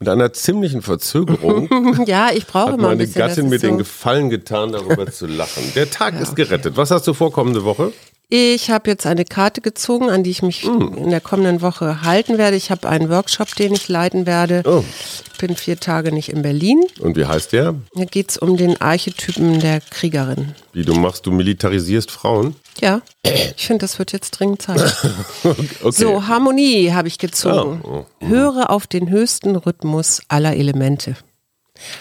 und 0.00 0.08
an 0.08 0.20
einer 0.20 0.32
ziemlichen 0.32 0.82
Verzögerung 0.82 1.68
Ja, 2.06 2.30
ich 2.32 2.46
brauche 2.46 2.72
hat 2.72 2.78
mal 2.80 2.88
ein 2.90 2.98
meine 2.98 3.04
bisschen. 3.06 3.18
Gattin 3.20 3.48
mir 3.48 3.56
ist 3.56 3.62
den 3.64 3.72
so. 3.72 3.76
Gefallen 3.78 4.30
getan, 4.30 4.72
darüber 4.72 5.10
zu 5.10 5.26
lachen. 5.26 5.62
Der 5.74 5.90
Tag 5.90 6.18
ist 6.20 6.34
gerettet. 6.36 6.76
Was 6.76 6.90
hast 6.90 7.06
du 7.06 7.14
vor 7.14 7.32
kommende 7.32 7.64
Woche? 7.64 7.92
Ich 8.30 8.70
habe 8.70 8.90
jetzt 8.90 9.06
eine 9.06 9.24
Karte 9.24 9.62
gezogen, 9.62 10.10
an 10.10 10.22
die 10.22 10.28
ich 10.30 10.42
mich 10.42 10.62
Mm. 10.64 10.94
in 10.98 11.08
der 11.10 11.22
kommenden 11.22 11.62
Woche 11.62 12.02
halten 12.02 12.36
werde. 12.36 12.58
Ich 12.58 12.70
habe 12.70 12.86
einen 12.86 13.08
Workshop, 13.08 13.54
den 13.54 13.72
ich 13.72 13.88
leiten 13.88 14.26
werde. 14.26 14.62
Oh. 14.66 14.84
Ich 15.32 15.38
bin 15.38 15.56
vier 15.56 15.78
Tage 15.80 16.12
nicht 16.12 16.28
in 16.28 16.42
Berlin. 16.42 16.82
Und 17.00 17.16
wie 17.16 17.24
heißt 17.24 17.52
der? 17.52 17.74
Da 17.94 18.04
geht 18.04 18.30
es 18.30 18.36
um 18.36 18.58
den 18.58 18.78
Archetypen 18.82 19.60
der 19.60 19.80
Kriegerin. 19.80 20.54
Wie 20.74 20.84
du 20.84 20.92
machst, 20.94 21.24
du 21.24 21.30
militarisierst 21.30 22.10
Frauen? 22.10 22.54
Ja, 22.80 23.00
ich 23.56 23.66
finde, 23.66 23.84
das 23.84 23.98
wird 23.98 24.12
jetzt 24.12 24.30
dringend 24.32 24.62
Zeit. 24.62 24.78
Okay. 25.44 25.92
So, 25.92 26.26
Harmonie 26.26 26.92
habe 26.92 27.08
ich 27.08 27.18
gezogen. 27.18 27.80
Oh, 27.84 28.04
Höre 28.26 28.70
auf 28.70 28.86
den 28.86 29.08
höchsten 29.08 29.56
Rhythmus 29.56 30.20
aller 30.28 30.56
Elemente. 30.56 31.16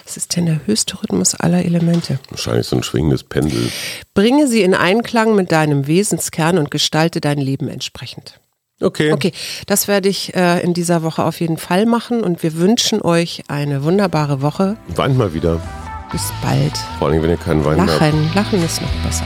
Was 0.05 0.17
ist 0.17 0.35
denn 0.35 0.47
der 0.47 0.65
höchste 0.65 1.01
Rhythmus 1.01 1.35
aller 1.35 1.63
Elemente? 1.63 2.19
Wahrscheinlich 2.29 2.67
so 2.67 2.75
ein 2.75 2.83
schwingendes 2.83 3.23
Pendel. 3.23 3.71
Bringe 4.13 4.47
sie 4.47 4.63
in 4.63 4.73
Einklang 4.73 5.35
mit 5.35 5.51
deinem 5.51 5.87
Wesenskern 5.87 6.57
und 6.57 6.71
gestalte 6.71 7.21
dein 7.21 7.37
Leben 7.37 7.67
entsprechend. 7.67 8.39
Okay. 8.81 9.11
Okay, 9.11 9.31
das 9.65 9.87
werde 9.87 10.09
ich 10.09 10.35
äh, 10.35 10.61
in 10.61 10.73
dieser 10.73 11.01
Woche 11.03 11.23
auf 11.23 11.39
jeden 11.39 11.57
Fall 11.57 11.85
machen 11.85 12.23
und 12.23 12.43
wir 12.43 12.55
wünschen 12.55 13.01
euch 13.01 13.43
eine 13.47 13.83
wunderbare 13.83 14.41
Woche. 14.41 14.77
Weint 14.89 15.17
mal 15.17 15.33
wieder. 15.33 15.61
Bis 16.11 16.31
bald. 16.41 16.73
Vor 16.99 17.09
allem, 17.09 17.21
wenn 17.21 17.31
ihr 17.31 17.37
keinen 17.37 17.65
Wein 17.65 17.79
habt. 17.81 17.99
Lachen, 17.99 18.31
lachen 18.33 18.63
ist 18.63 18.81
noch 18.81 18.91
besser. 19.03 19.25